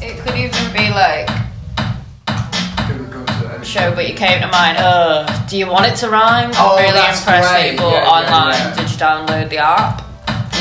It 0.00 0.18
could 0.20 0.36
even 0.36 0.72
be 0.72 0.90
like 0.90 1.28
show, 3.64 3.92
but 3.92 4.08
you 4.08 4.14
came 4.14 4.40
to 4.40 4.46
mine. 4.46 4.76
Ugh. 4.78 5.48
Do 5.50 5.58
you 5.58 5.66
want 5.66 5.86
it 5.86 5.96
to 5.96 6.10
rhyme? 6.10 6.52
Oh, 6.54 6.76
really 6.78 6.92
that's 6.92 7.18
impressed 7.18 7.48
that 7.48 7.72
you 7.72 7.76
bought 7.76 7.92
Yeah, 7.92 8.04
yeah, 8.04 8.08
online. 8.08 8.54
yeah. 8.54 8.74
Did 8.76 8.90
you 8.90 8.96
download 8.96 9.50
the 9.50 9.58
app? 9.58 10.09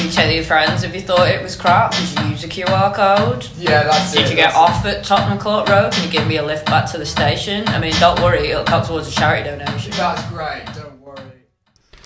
Did 0.09 0.15
you 0.15 0.21
tell 0.23 0.31
your 0.33 0.43
friends 0.43 0.81
if 0.81 0.95
you 0.95 1.01
thought 1.01 1.29
it 1.29 1.43
was 1.43 1.55
crap? 1.55 1.91
Did 1.91 2.19
you 2.19 2.29
use 2.31 2.43
a 2.43 2.47
QR 2.47 2.91
code? 2.95 3.47
Yeah, 3.59 3.83
that's 3.83 4.11
Did 4.11 4.25
it. 4.25 4.29
you 4.31 4.35
get 4.35 4.53
that's 4.53 4.57
off 4.57 4.83
at 4.83 5.05
Tottenham 5.05 5.37
Court 5.37 5.69
Road? 5.69 5.93
Can 5.93 6.03
you 6.03 6.09
give 6.09 6.27
me 6.27 6.37
a 6.37 6.43
lift 6.43 6.65
back 6.65 6.89
to 6.93 6.97
the 6.97 7.05
station? 7.05 7.67
I 7.67 7.79
mean, 7.79 7.93
don't 7.99 8.19
worry, 8.19 8.47
it'll 8.47 8.63
count 8.63 8.87
towards 8.87 9.07
a 9.07 9.11
charity 9.11 9.47
donation. 9.47 9.93
it. 9.93 9.97
That's 9.97 10.27
great. 10.31 10.65
Don't 10.73 10.99
worry. 10.99 11.21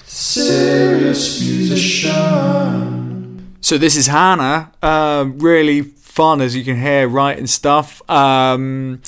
Serious 0.03 1.39
musician. 1.39 3.55
So 3.61 3.77
this 3.77 3.95
is 3.95 4.07
Hannah. 4.07 4.73
Um, 4.81 5.39
really 5.39 5.83
fun, 5.83 6.41
as 6.41 6.57
you 6.57 6.65
can 6.65 6.77
hear, 6.77 7.07
writing 7.07 7.47
stuff. 7.47 8.01
Um, 8.09 9.01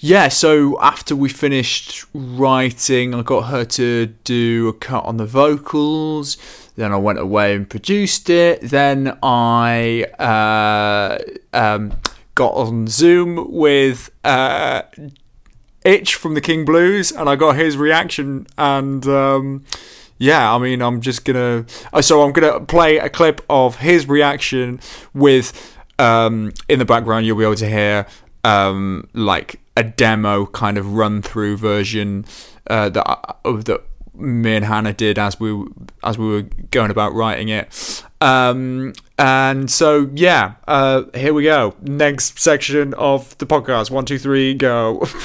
yeah. 0.00 0.28
So 0.28 0.80
after 0.80 1.14
we 1.16 1.28
finished 1.28 2.04
writing, 2.14 3.14
I 3.14 3.22
got 3.22 3.42
her 3.42 3.64
to 3.64 4.06
do 4.24 4.68
a 4.68 4.72
cut 4.72 5.04
on 5.04 5.16
the 5.16 5.26
vocals. 5.26 6.36
Then 6.76 6.92
I 6.92 6.96
went 6.96 7.18
away 7.18 7.54
and 7.54 7.68
produced 7.68 8.30
it. 8.30 8.60
Then 8.60 9.18
I 9.22 10.04
uh, 10.18 11.18
um, 11.52 11.92
got 12.36 12.54
on 12.54 12.86
Zoom 12.86 13.50
with 13.52 14.10
uh, 14.24 14.82
Itch 15.84 16.14
from 16.14 16.34
the 16.34 16.40
King 16.40 16.64
Blues, 16.64 17.10
and 17.10 17.28
I 17.28 17.34
got 17.36 17.56
his 17.56 17.76
reaction. 17.76 18.46
And 18.56 19.04
um, 19.08 19.64
yeah, 20.18 20.54
I 20.54 20.58
mean, 20.58 20.80
I'm 20.82 21.00
just 21.00 21.24
gonna. 21.24 21.66
uh, 21.92 22.02
So 22.02 22.22
I'm 22.22 22.32
gonna 22.32 22.60
play 22.60 22.98
a 22.98 23.08
clip 23.08 23.40
of 23.50 23.76
his 23.78 24.08
reaction 24.08 24.80
with. 25.14 25.74
Um, 26.00 26.52
in 26.68 26.78
the 26.78 26.84
background, 26.84 27.26
you'll 27.26 27.36
be 27.38 27.42
able 27.42 27.56
to 27.56 27.68
hear 27.68 28.06
um, 28.44 29.08
like 29.14 29.58
a 29.78 29.84
demo 29.84 30.44
kind 30.46 30.76
of 30.76 30.92
run 30.94 31.22
through 31.22 31.56
version 31.56 32.24
uh, 32.68 32.88
that 32.88 33.08
I- 33.08 33.34
of 33.44 33.64
that 33.66 33.82
me 34.12 34.56
and 34.56 34.64
Hannah 34.64 34.92
did 34.92 35.16
as 35.18 35.38
we 35.38 35.64
as 36.02 36.18
we 36.18 36.26
were 36.26 36.42
going 36.72 36.90
about 36.90 37.14
writing 37.14 37.48
it. 37.48 38.04
Um, 38.20 38.92
and 39.16 39.70
so 39.70 40.10
yeah, 40.12 40.54
uh, 40.66 41.04
here 41.14 41.32
we 41.32 41.44
go. 41.44 41.76
Next 41.80 42.40
section 42.40 42.92
of 42.94 43.38
the 43.38 43.46
podcast. 43.46 43.92
One, 43.92 44.04
two, 44.04 44.18
three, 44.18 44.54
go. 44.54 45.06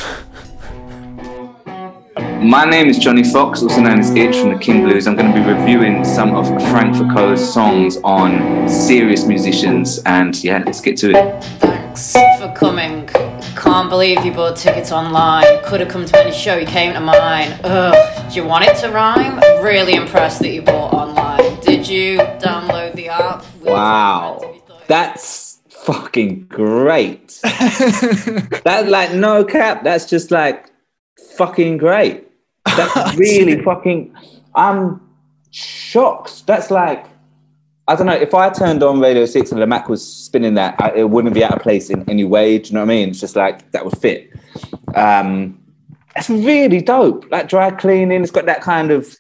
My 2.44 2.66
name 2.66 2.88
is 2.88 3.00
Jonny 3.00 3.24
Fox, 3.24 3.64
also 3.64 3.82
known 3.82 4.00
as 4.00 4.14
Itch 4.14 4.36
from 4.36 4.54
the 4.54 4.60
King 4.60 4.84
Blues. 4.84 5.08
I'm 5.08 5.16
going 5.16 5.34
to 5.34 5.42
be 5.42 5.48
reviewing 5.50 6.04
some 6.06 6.36
of 6.36 6.46
Frank 6.70 6.96
Foucault's 6.96 7.42
songs 7.42 7.98
on 8.04 8.70
serious 8.70 9.26
musicians, 9.26 10.00
and 10.06 10.36
yeah, 10.44 10.62
let's 10.66 10.82
get 10.82 10.98
to 10.98 11.12
it. 11.12 11.44
Thanks 11.96 12.12
for 12.12 12.54
coming. 12.56 13.08
Can't 13.56 13.90
believe 13.90 14.26
you 14.26 14.32
bought 14.32 14.56
tickets 14.58 14.92
online. 14.92 15.46
Could 15.64 15.80
have 15.80 15.90
come 15.90 16.06
to 16.06 16.20
any 16.20 16.32
show, 16.32 16.58
you 16.58 16.66
came 16.66 16.94
to 16.94 17.00
mine. 17.00 17.52
Ugh, 17.64 18.30
do 18.30 18.36
you 18.36 18.46
want 18.46 18.66
it 18.66 18.76
to 18.78 18.90
rhyme? 18.92 19.38
Really 19.64 19.94
impressed 19.94 20.40
that 20.42 20.50
you 20.50 20.62
bought 20.62 20.94
online. 20.94 21.60
Did 21.62 21.88
you 21.88 22.18
download 22.18 22.96
the 22.96 23.10
app? 23.10 23.44
Will 23.60 23.60
you 23.60 23.66
tell 23.66 23.66
your 23.66 23.74
Wow, 23.76 24.38
friends 24.40 24.44
if 24.44 24.56
you 24.56 24.68
thought 24.68 24.82
it- 24.82 24.88
that's 24.88 25.60
fucking 25.70 26.46
great. 26.48 27.40
that's 27.44 28.90
like 28.90 29.14
no 29.14 29.44
cap. 29.46 29.84
That's 29.84 30.06
just 30.10 30.32
like 30.32 30.72
fucking 31.38 31.78
great. 31.78 32.28
That's 32.66 33.16
really 33.18 33.62
fucking. 33.64 34.14
I'm 34.56 35.00
shocked. 35.52 36.46
That's 36.48 36.70
like. 36.72 37.06
I 37.88 37.96
don't 37.96 38.08
know. 38.08 38.14
If 38.14 38.34
I 38.34 38.50
turned 38.50 38.82
on 38.82 39.00
Radio 39.02 39.26
6 39.26 39.52
and 39.52 39.60
Lamacq 39.60 39.90
was 39.90 40.06
spinning 40.06 40.54
that, 40.54 40.82
I, 40.82 40.94
it 40.96 41.10
wouldn't 41.10 41.34
be 41.34 41.44
out 41.44 41.54
of 41.54 41.62
place 41.62 41.90
in 41.90 42.10
any 42.10 42.24
way. 42.24 42.58
Do 42.58 42.70
you 42.70 42.74
know 42.76 42.82
what 42.82 42.86
I 42.86 42.96
mean? 42.96 43.10
It's 43.10 43.20
just 43.20 43.36
like 43.36 43.70
that 43.72 43.84
would 43.84 43.98
fit. 43.98 44.32
Um, 44.96 45.60
it's 46.16 46.30
really 46.30 46.82
dope. 46.82 47.30
Like 47.30 47.50
dry 47.50 47.72
cleaning, 47.72 48.22
it's 48.22 48.32
got 48.32 48.46
that 48.46 48.62
kind 48.62 48.92
of. 48.92 49.16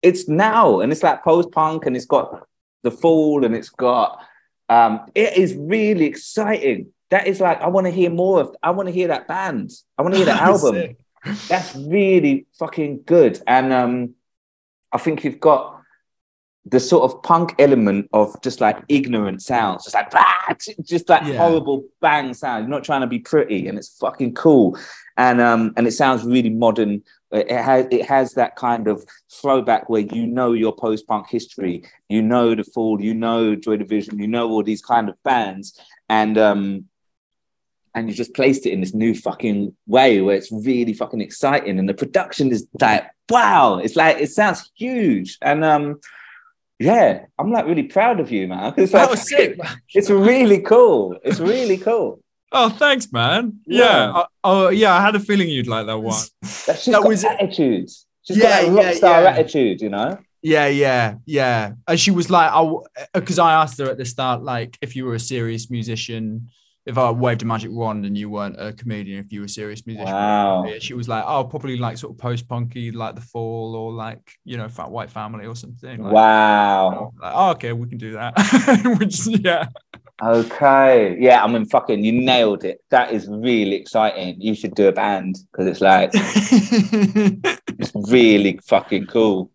It's 0.00 0.28
now 0.28 0.78
and 0.80 0.92
it's 0.92 1.02
like 1.02 1.24
post 1.24 1.50
punk 1.50 1.84
and 1.84 1.96
it's 1.96 2.06
got 2.06 2.46
the 2.84 2.92
fall 2.92 3.44
and 3.44 3.56
it's 3.56 3.70
got. 3.70 4.20
Um, 4.68 5.10
it 5.14 5.36
is 5.36 5.56
really 5.56 6.04
exciting. 6.04 6.92
That 7.10 7.26
is 7.26 7.40
like 7.40 7.60
I 7.60 7.68
want 7.68 7.86
to 7.86 7.90
hear 7.90 8.10
more 8.10 8.40
of. 8.40 8.54
I 8.62 8.70
want 8.70 8.86
to 8.86 8.92
hear 8.92 9.08
that 9.08 9.26
band. 9.26 9.72
I 9.96 10.02
want 10.02 10.14
to 10.14 10.18
hear 10.18 10.26
that 10.26 10.42
album. 10.42 10.74
Sick. 10.74 11.48
That's 11.48 11.74
really 11.74 12.46
fucking 12.58 13.02
good. 13.04 13.40
And 13.46 13.72
um, 13.72 14.14
I 14.92 14.98
think 14.98 15.24
you've 15.24 15.40
got 15.40 15.77
the 16.70 16.80
sort 16.80 17.04
of 17.10 17.22
punk 17.22 17.54
element 17.58 18.08
of 18.12 18.40
just 18.42 18.60
like 18.60 18.78
ignorant 18.88 19.42
sounds, 19.42 19.84
just 19.84 19.94
like 19.94 20.10
"Bah!" 20.10 20.54
just 20.82 21.08
like 21.08 21.22
Yeah. 21.24 21.36
horrible 21.36 21.84
bang 22.00 22.34
sound. 22.34 22.64
You're 22.64 22.70
not 22.76 22.84
trying 22.84 23.02
to 23.02 23.06
be 23.06 23.18
pretty, 23.18 23.68
and 23.68 23.78
it's 23.78 23.96
fucking 23.98 24.34
cool. 24.34 24.76
And 25.16 25.40
um, 25.40 25.72
and 25.76 25.86
it 25.86 25.92
sounds 25.92 26.24
really 26.24 26.50
modern. 26.50 27.02
It 27.30 27.50
has 27.50 27.86
it 27.90 28.06
has 28.06 28.34
that 28.34 28.56
kind 28.56 28.88
of 28.88 29.04
throwback 29.30 29.88
where 29.88 30.00
you 30.00 30.26
know 30.26 30.52
your 30.52 30.74
post 30.74 31.06
punk 31.06 31.28
history, 31.28 31.84
you 32.08 32.22
know 32.22 32.54
the 32.54 32.64
Fall, 32.64 33.00
you 33.00 33.14
know 33.14 33.54
Joy 33.54 33.76
Division, 33.76 34.18
you 34.18 34.28
know 34.28 34.48
all 34.50 34.62
these 34.62 34.82
kind 34.82 35.08
of 35.08 35.22
bands, 35.24 35.78
and 36.08 36.38
um, 36.38 36.84
and 37.94 38.08
you 38.08 38.14
just 38.14 38.34
placed 38.34 38.64
it 38.66 38.72
in 38.72 38.80
this 38.80 38.94
new 38.94 39.14
fucking 39.14 39.74
way 39.86 40.20
where 40.20 40.36
it's 40.36 40.52
really 40.52 40.92
fucking 40.92 41.20
exciting 41.20 41.78
and 41.78 41.88
the 41.88 41.94
production 41.94 42.52
is 42.52 42.66
like 42.80 43.04
wow 43.30 43.78
it's 43.78 43.96
like 43.96 44.18
it 44.18 44.30
sounds 44.30 44.70
huge 44.76 45.36
and 45.42 45.64
um 45.64 45.98
yeah 46.78 47.24
i'm 47.38 47.50
like 47.50 47.66
really 47.66 47.82
proud 47.82 48.20
of 48.20 48.30
you 48.30 48.46
man 48.48 48.72
it's 48.78 48.92
That 48.92 49.10
was 49.10 49.28
sick. 49.28 49.58
it's 49.94 50.10
really 50.10 50.60
cool 50.60 51.16
it's 51.24 51.40
really 51.40 51.76
cool 51.78 52.20
Oh, 52.50 52.70
thanks, 52.70 53.12
man. 53.12 53.58
Yeah. 53.66 54.22
Oh, 54.42 54.70
yeah. 54.70 54.94
I 54.94 55.02
had 55.02 55.14
a 55.14 55.20
feeling 55.20 55.50
you'd 55.50 55.66
like 55.66 55.84
that 55.84 55.98
one. 55.98 56.16
that's 56.40 56.64
just 56.64 56.86
That 56.86 57.04
was- 57.06 57.22
attitude 57.22 57.90
she's 58.22 58.38
Yeah, 58.38 58.42
got 58.42 58.62
that 58.62 58.72
rock 58.72 58.84
yeah, 58.84 58.92
star 58.92 59.22
yeah. 59.22 59.28
attitude 59.28 59.80
you 59.82 59.90
know 59.90 60.18
Yeah, 60.40 60.66
yeah, 60.68 61.16
yeah. 61.26 61.72
And 61.86 62.00
she 62.00 62.10
was 62.10 62.30
like, 62.30 62.50
I, 62.50 62.64
because 63.12 63.38
I 63.38 63.52
asked 63.52 63.78
her 63.80 63.90
at 63.90 63.98
the 63.98 64.06
start, 64.06 64.42
like, 64.44 64.78
if 64.80 64.96
you 64.96 65.04
were 65.04 65.14
a 65.14 65.20
serious 65.20 65.68
musician, 65.68 66.48
if 66.88 66.98
I 66.98 67.10
waved 67.10 67.42
a 67.42 67.44
magic 67.44 67.70
wand 67.70 68.04
and 68.06 68.16
you 68.16 68.30
weren't 68.30 68.56
a 68.58 68.72
comedian, 68.72 69.24
if 69.24 69.32
you 69.32 69.40
were 69.40 69.46
a 69.46 69.48
serious 69.48 69.86
musician. 69.86 70.12
Wow. 70.12 70.66
She 70.80 70.94
was 70.94 71.08
like, 71.08 71.24
oh, 71.26 71.44
probably 71.44 71.76
like 71.76 71.98
sort 71.98 72.14
of 72.14 72.18
post 72.18 72.48
punky, 72.48 72.90
like 72.90 73.14
The 73.14 73.20
Fall 73.20 73.76
or 73.76 73.92
like, 73.92 74.32
you 74.44 74.56
know, 74.56 74.68
Fat 74.68 74.90
White 74.90 75.10
Family 75.10 75.46
or 75.46 75.54
something. 75.54 76.02
Like, 76.02 76.12
wow 76.12 77.12
like, 77.20 77.32
oh, 77.34 77.50
okay, 77.50 77.72
we 77.72 77.88
can 77.88 77.98
do 77.98 78.12
that. 78.12 78.34
Which, 78.98 79.26
yeah. 79.26 79.66
okay 80.20 81.16
yeah 81.20 81.44
i 81.44 81.46
mean 81.46 81.64
fucking 81.64 82.02
you 82.02 82.10
nailed 82.10 82.64
it 82.64 82.80
that 82.90 83.12
is 83.12 83.28
really 83.28 83.76
exciting 83.76 84.34
you 84.40 84.52
should 84.52 84.74
do 84.74 84.88
a 84.88 84.92
band 84.92 85.38
because 85.52 85.68
it's 85.68 85.80
like 85.80 86.10
it's 87.78 87.92
really 88.10 88.58
fucking 88.66 89.06
cool. 89.06 89.50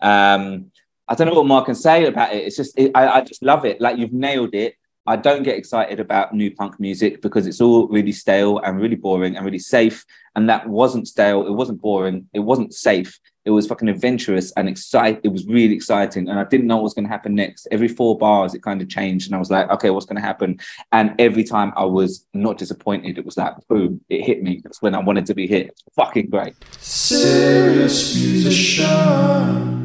Um, 0.00 0.70
I 1.08 1.14
don't 1.14 1.26
know 1.26 1.34
what 1.34 1.46
more 1.46 1.62
I 1.62 1.64
can 1.64 1.74
say 1.74 2.06
about 2.06 2.32
it. 2.32 2.44
It's 2.44 2.56
just, 2.56 2.78
it, 2.78 2.92
I, 2.94 3.08
I 3.08 3.20
just 3.22 3.42
love 3.42 3.64
it. 3.64 3.80
Like 3.80 3.98
you've 3.98 4.12
nailed 4.12 4.54
it. 4.54 4.76
I 5.06 5.16
don't 5.16 5.42
get 5.42 5.56
excited 5.56 5.98
about 5.98 6.34
new 6.34 6.54
punk 6.54 6.78
music 6.78 7.22
because 7.22 7.46
it's 7.46 7.60
all 7.60 7.88
really 7.88 8.12
stale 8.12 8.58
and 8.58 8.80
really 8.80 8.94
boring 8.94 9.36
and 9.36 9.44
really 9.44 9.58
safe. 9.58 10.04
And 10.36 10.48
that 10.48 10.68
wasn't 10.68 11.08
stale. 11.08 11.46
It 11.46 11.52
wasn't 11.52 11.82
boring. 11.82 12.28
It 12.32 12.40
wasn't 12.40 12.72
safe. 12.72 13.18
It 13.44 13.50
was 13.50 13.66
fucking 13.66 13.88
adventurous 13.88 14.52
and 14.52 14.68
excite. 14.68 15.20
It 15.24 15.28
was 15.28 15.46
really 15.46 15.74
exciting, 15.74 16.28
and 16.28 16.38
I 16.38 16.44
didn't 16.44 16.68
know 16.68 16.76
what 16.76 16.84
was 16.84 16.94
going 16.94 17.06
to 17.06 17.10
happen 17.10 17.34
next. 17.34 17.66
Every 17.72 17.88
four 17.88 18.16
bars, 18.16 18.54
it 18.54 18.62
kind 18.62 18.80
of 18.80 18.88
changed, 18.88 19.26
and 19.26 19.34
I 19.34 19.38
was 19.38 19.50
like, 19.50 19.68
okay, 19.70 19.90
what's 19.90 20.06
going 20.06 20.16
to 20.16 20.22
happen? 20.22 20.60
And 20.92 21.12
every 21.18 21.42
time 21.42 21.72
I 21.76 21.84
was 21.84 22.24
not 22.34 22.56
disappointed. 22.56 23.18
It 23.18 23.24
was 23.24 23.36
like, 23.36 23.54
boom, 23.68 24.00
it 24.08 24.24
hit 24.24 24.44
me. 24.44 24.60
That's 24.62 24.80
when 24.80 24.94
I 24.94 25.00
wanted 25.00 25.26
to 25.26 25.34
be 25.34 25.48
hit. 25.48 25.78
Fucking 25.96 26.30
great. 26.30 26.54
Serious 26.80 28.14
musician. 28.14 29.81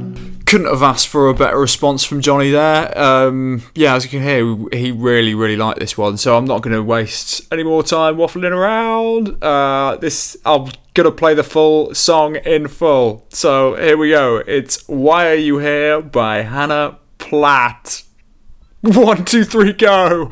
Couldn't 0.47 0.67
have 0.67 0.81
asked 0.81 1.09
for 1.09 1.27
a 1.27 1.33
better 1.33 1.59
response 1.59 2.03
from 2.03 2.21
Jonny 2.21 2.49
there. 2.49 2.97
Um, 2.97 3.63
yeah, 3.75 3.95
as 3.95 4.05
you 4.05 4.09
can 4.09 4.23
hear, 4.23 4.55
he 4.71 4.91
really, 4.91 5.35
really 5.35 5.57
liked 5.57 5.79
this 5.79 5.97
one. 5.97 6.17
So 6.17 6.37
I'm 6.37 6.45
not 6.45 6.61
going 6.61 6.73
to 6.73 6.81
waste 6.81 7.41
any 7.51 7.63
more 7.63 7.83
time 7.83 8.15
waffling 8.15 8.51
around. 8.51 9.43
Uh, 9.43 9.97
this 9.97 10.37
I'm 10.45 10.71
gonna 10.93 11.11
play 11.11 11.33
the 11.35 11.43
full 11.43 11.93
song 11.93 12.37
in 12.37 12.67
full. 12.67 13.25
So 13.29 13.75
here 13.75 13.97
we 13.97 14.09
go. 14.09 14.37
It's 14.47 14.87
"Why 14.87 15.27
Are 15.27 15.35
You 15.35 15.59
Here" 15.59 16.01
by 16.01 16.41
Hannah 16.41 16.97
Platt. 17.19 18.03
One, 18.81 19.25
two, 19.25 19.43
three, 19.43 19.73
go. 19.73 20.31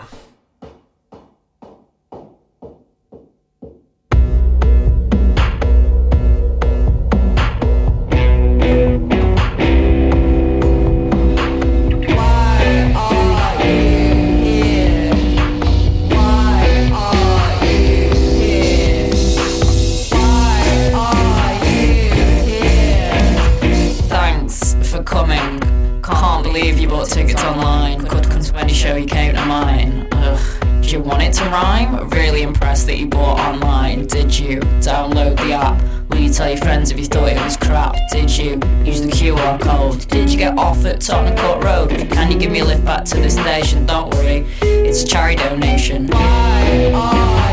Show 28.76 28.96
you 28.98 29.06
came 29.06 29.34
to 29.34 29.46
mine. 29.46 30.08
Ugh. 30.12 30.84
Do 30.84 30.90
you 30.90 31.00
want 31.00 31.24
it 31.24 31.34
to 31.34 31.46
rhyme? 31.46 32.10
Really 32.10 32.42
impressed 32.42 32.86
that 32.88 32.98
you 32.98 33.08
bought 33.08 33.40
online. 33.40 34.06
Did 34.06 34.38
you 34.38 34.60
download 34.84 35.38
the 35.38 35.54
app? 35.54 35.82
Will 36.10 36.20
you 36.20 36.30
tell 36.30 36.50
your 36.50 36.58
friends 36.58 36.92
if 36.92 37.00
you 37.00 37.06
thought 37.06 37.30
it 37.30 37.42
was 37.42 37.56
crap? 37.56 37.96
Did 38.12 38.30
you 38.38 38.60
use 38.84 39.02
the 39.02 39.08
QR 39.08 39.60
code? 39.62 40.06
Did 40.10 40.30
you 40.30 40.38
get 40.38 40.58
off 40.58 40.86
at 40.86 41.00
Tottenham 41.02 41.38
Court 41.38 41.64
Road? 41.64 41.90
Can 42.12 42.32
you 42.32 42.38
give 42.38 42.52
me 42.52 42.60
a 42.60 42.66
lift 42.66 42.84
back 42.84 43.06
to 43.06 43.20
the 43.20 43.30
station? 43.30 43.86
Don't 43.86 44.14
worry, 44.14 44.46
it's 44.62 45.04
a 45.04 45.08
charity 45.08 45.42
donation. 45.42 46.08
Why 46.08 47.45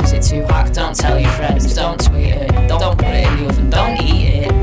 Is 0.00 0.12
it 0.14 0.22
too 0.22 0.42
hot? 0.46 0.72
Don't 0.72 0.96
tell 0.96 1.18
your 1.18 1.30
friends. 1.32 1.74
Don't 1.74 2.02
tweet 2.02 2.28
it. 2.28 2.48
Don't, 2.66 2.96
put 2.96 3.08
it 3.08 3.26
in 3.26 3.36
the 3.36 3.48
oven. 3.50 3.68
Don't 3.68 4.00
eat 4.00 4.46
it. 4.46 4.61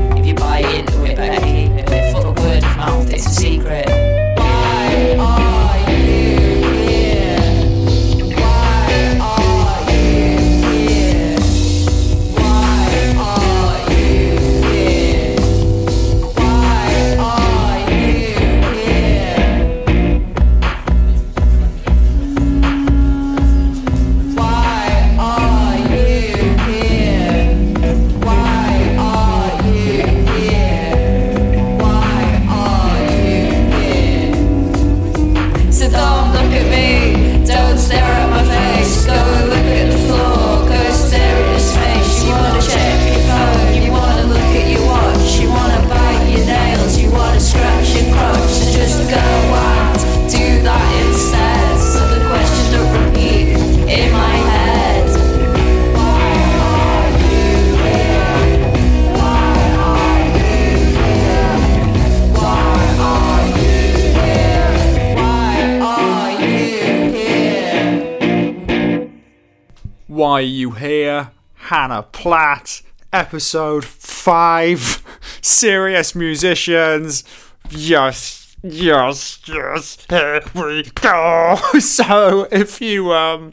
Here? 70.80 71.30
Hannah 71.56 72.04
Platt, 72.04 72.80
episode 73.12 73.84
5. 73.84 75.18
Serious 75.42 76.14
musicians. 76.14 77.22
Yes, 77.68 78.56
yes, 78.62 79.40
yes, 79.46 80.06
here 80.08 80.40
we 80.54 80.84
go. 80.94 81.58
So 81.80 82.48
if 82.50 82.80
you 82.80 83.12
um 83.12 83.52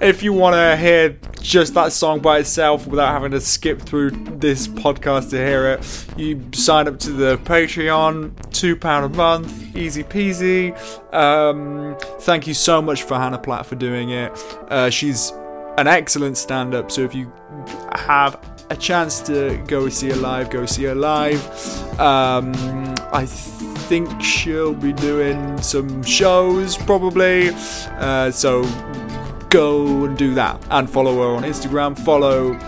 if 0.00 0.22
you 0.22 0.32
wanna 0.32 0.76
hear 0.76 1.18
just 1.42 1.74
that 1.74 1.92
song 1.92 2.20
by 2.20 2.38
itself 2.38 2.86
without 2.86 3.10
having 3.10 3.32
to 3.32 3.40
skip 3.40 3.82
through 3.82 4.10
this 4.10 4.68
podcast 4.68 5.30
to 5.30 5.36
hear 5.36 5.66
it, 5.66 6.06
you 6.16 6.40
sign 6.54 6.86
up 6.86 7.00
to 7.00 7.10
the 7.10 7.36
Patreon, 7.38 8.52
two 8.52 8.76
pound 8.76 9.06
a 9.12 9.16
month, 9.16 9.76
easy 9.76 10.04
peasy. 10.04 10.72
Um, 11.12 11.96
thank 12.20 12.46
you 12.46 12.54
so 12.54 12.80
much 12.80 13.02
for 13.02 13.14
Hannah 13.14 13.38
Platt 13.40 13.66
for 13.66 13.74
doing 13.74 14.10
it. 14.10 14.30
Uh, 14.68 14.88
she's 14.88 15.32
an 15.76 15.86
excellent 15.86 16.36
stand 16.36 16.74
up. 16.74 16.90
So 16.90 17.02
if 17.02 17.14
you 17.14 17.32
have 17.94 18.38
a 18.70 18.76
chance 18.76 19.20
to 19.22 19.62
go 19.66 19.88
see 19.88 20.10
her 20.10 20.16
live, 20.16 20.50
go 20.50 20.66
see 20.66 20.84
her 20.84 20.94
live. 20.94 21.42
Um, 22.00 22.52
I 23.12 23.26
think 23.26 24.20
she'll 24.22 24.74
be 24.74 24.92
doing 24.92 25.60
some 25.60 26.02
shows 26.02 26.76
probably. 26.76 27.50
Uh, 27.98 28.30
so 28.30 28.62
go 29.50 30.04
and 30.04 30.16
do 30.16 30.34
that 30.34 30.60
and 30.70 30.88
follow 30.88 31.14
her 31.16 31.36
on 31.36 31.42
Instagram. 31.42 31.98
Follow 31.98 32.58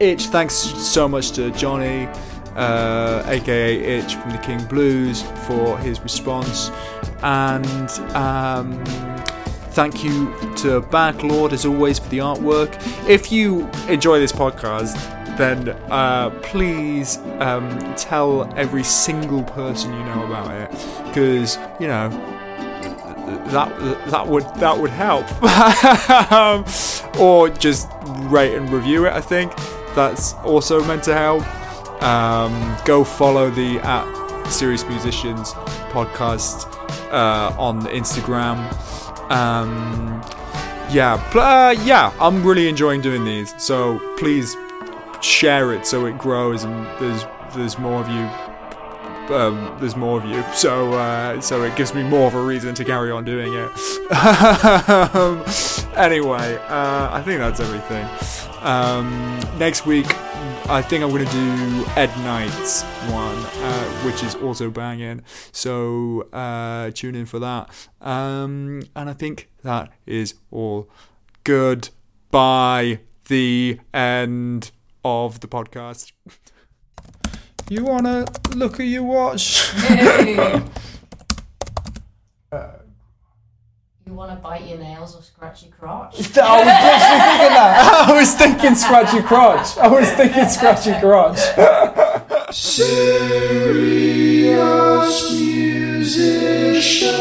Itch. 0.00 0.26
Thanks 0.26 0.54
so 0.54 1.08
much 1.08 1.30
to 1.32 1.50
Jonny, 1.52 2.08
uh, 2.54 3.22
aka 3.26 3.76
Itch 3.76 4.14
from 4.16 4.30
the 4.32 4.38
King 4.38 4.62
Blues, 4.66 5.22
for 5.46 5.78
his 5.78 6.00
response. 6.00 6.70
And 7.22 7.90
um, 8.14 8.84
Thank 9.76 10.02
you 10.02 10.32
to 10.56 10.80
Backlord 10.80 11.52
as 11.52 11.66
always 11.66 11.98
for 11.98 12.08
the 12.08 12.16
artwork. 12.16 12.74
If 13.06 13.30
you 13.30 13.68
enjoy 13.90 14.18
this 14.18 14.32
podcast, 14.32 14.94
then 15.36 15.68
uh, 15.90 16.30
please 16.42 17.18
um, 17.40 17.78
tell 17.94 18.50
every 18.56 18.82
single 18.82 19.42
person 19.42 19.92
you 19.92 20.02
know 20.04 20.24
about 20.24 20.50
it, 20.50 20.70
because 21.06 21.58
you 21.78 21.88
know 21.88 22.08
that 23.48 23.68
that 24.08 24.26
would 24.26 24.44
that 24.54 24.78
would 24.78 24.88
help. 24.88 25.26
um, 26.32 26.64
or 27.20 27.50
just 27.50 27.86
rate 28.30 28.54
and 28.54 28.70
review 28.70 29.04
it. 29.04 29.12
I 29.12 29.20
think 29.20 29.54
that's 29.94 30.32
also 30.36 30.82
meant 30.84 31.02
to 31.04 31.12
help. 31.12 31.42
Um, 32.02 32.78
go 32.86 33.04
follow 33.04 33.50
the 33.50 33.78
at 33.80 34.46
Serious 34.46 34.84
Musicians 34.88 35.52
podcast 35.92 36.64
uh, 37.12 37.54
on 37.58 37.82
Instagram. 37.88 38.56
Um, 39.30 40.22
yeah, 40.90 41.14
uh, 41.34 41.74
yeah, 41.84 42.12
I'm 42.20 42.44
really 42.44 42.68
enjoying 42.68 43.00
doing 43.00 43.24
these. 43.24 43.54
So 43.62 43.98
please 44.18 44.56
share 45.20 45.72
it 45.72 45.86
so 45.86 46.06
it 46.06 46.16
grows 46.18 46.64
and 46.64 46.86
there's 47.00 47.24
there's 47.54 47.78
more 47.78 48.00
of 48.00 48.08
you. 48.08 48.28
Um, 49.34 49.76
there's 49.80 49.96
more 49.96 50.18
of 50.18 50.24
you, 50.24 50.44
so 50.54 50.92
uh, 50.92 51.40
so 51.40 51.64
it 51.64 51.74
gives 51.74 51.92
me 51.92 52.04
more 52.04 52.28
of 52.28 52.34
a 52.34 52.40
reason 52.40 52.76
to 52.76 52.84
carry 52.84 53.10
on 53.10 53.24
doing 53.24 53.54
it. 53.54 54.12
um, 55.16 55.42
anyway, 55.96 56.56
uh, 56.68 57.08
I 57.12 57.22
think 57.24 57.40
that's 57.40 57.58
everything. 57.58 58.06
Um, 58.62 59.40
next 59.58 59.84
week, 59.84 60.06
I 60.68 60.82
think 60.82 61.04
I'm 61.04 61.10
gonna 61.10 61.24
do 61.30 61.86
Ed 61.96 62.10
Knight's 62.18 62.82
one, 63.12 63.36
uh, 63.36 63.84
which 64.04 64.22
is 64.22 64.34
also 64.36 64.70
banging. 64.70 65.22
So 65.52 66.22
uh, 66.32 66.90
tune 66.92 67.14
in 67.14 67.26
for 67.26 67.38
that. 67.38 67.70
Um, 68.00 68.82
and 68.94 69.10
I 69.10 69.12
think 69.12 69.48
that 69.62 69.90
is 70.06 70.34
all 70.50 70.88
good. 71.44 71.90
By 72.30 73.00
the 73.28 73.78
end 73.94 74.70
of 75.04 75.40
the 75.40 75.48
podcast. 75.48 76.12
You 77.68 77.82
wanna 77.82 78.26
look 78.54 78.78
at 78.78 78.86
your 78.86 79.02
watch? 79.02 79.72
You 84.06 84.14
want 84.14 84.30
to 84.30 84.36
bite 84.36 84.64
your 84.68 84.78
nails 84.78 85.16
or 85.16 85.22
scratch 85.22 85.64
your 85.64 85.72
crotch? 85.72 86.14
I 86.14 86.20
was 86.20 86.36
literally 86.36 86.60
thinking 87.26 87.54
that. 87.56 88.06
I 88.08 88.12
was 88.16 88.34
thinking 88.36 88.76
scratchy 88.76 89.20
crotch. 89.20 89.76
I 89.78 89.88
was 89.88 90.08
thinking 90.12 90.48
scratchy 90.48 90.92
crotch. 91.00 91.40
Serious 92.54 93.26
musician. 96.52 97.16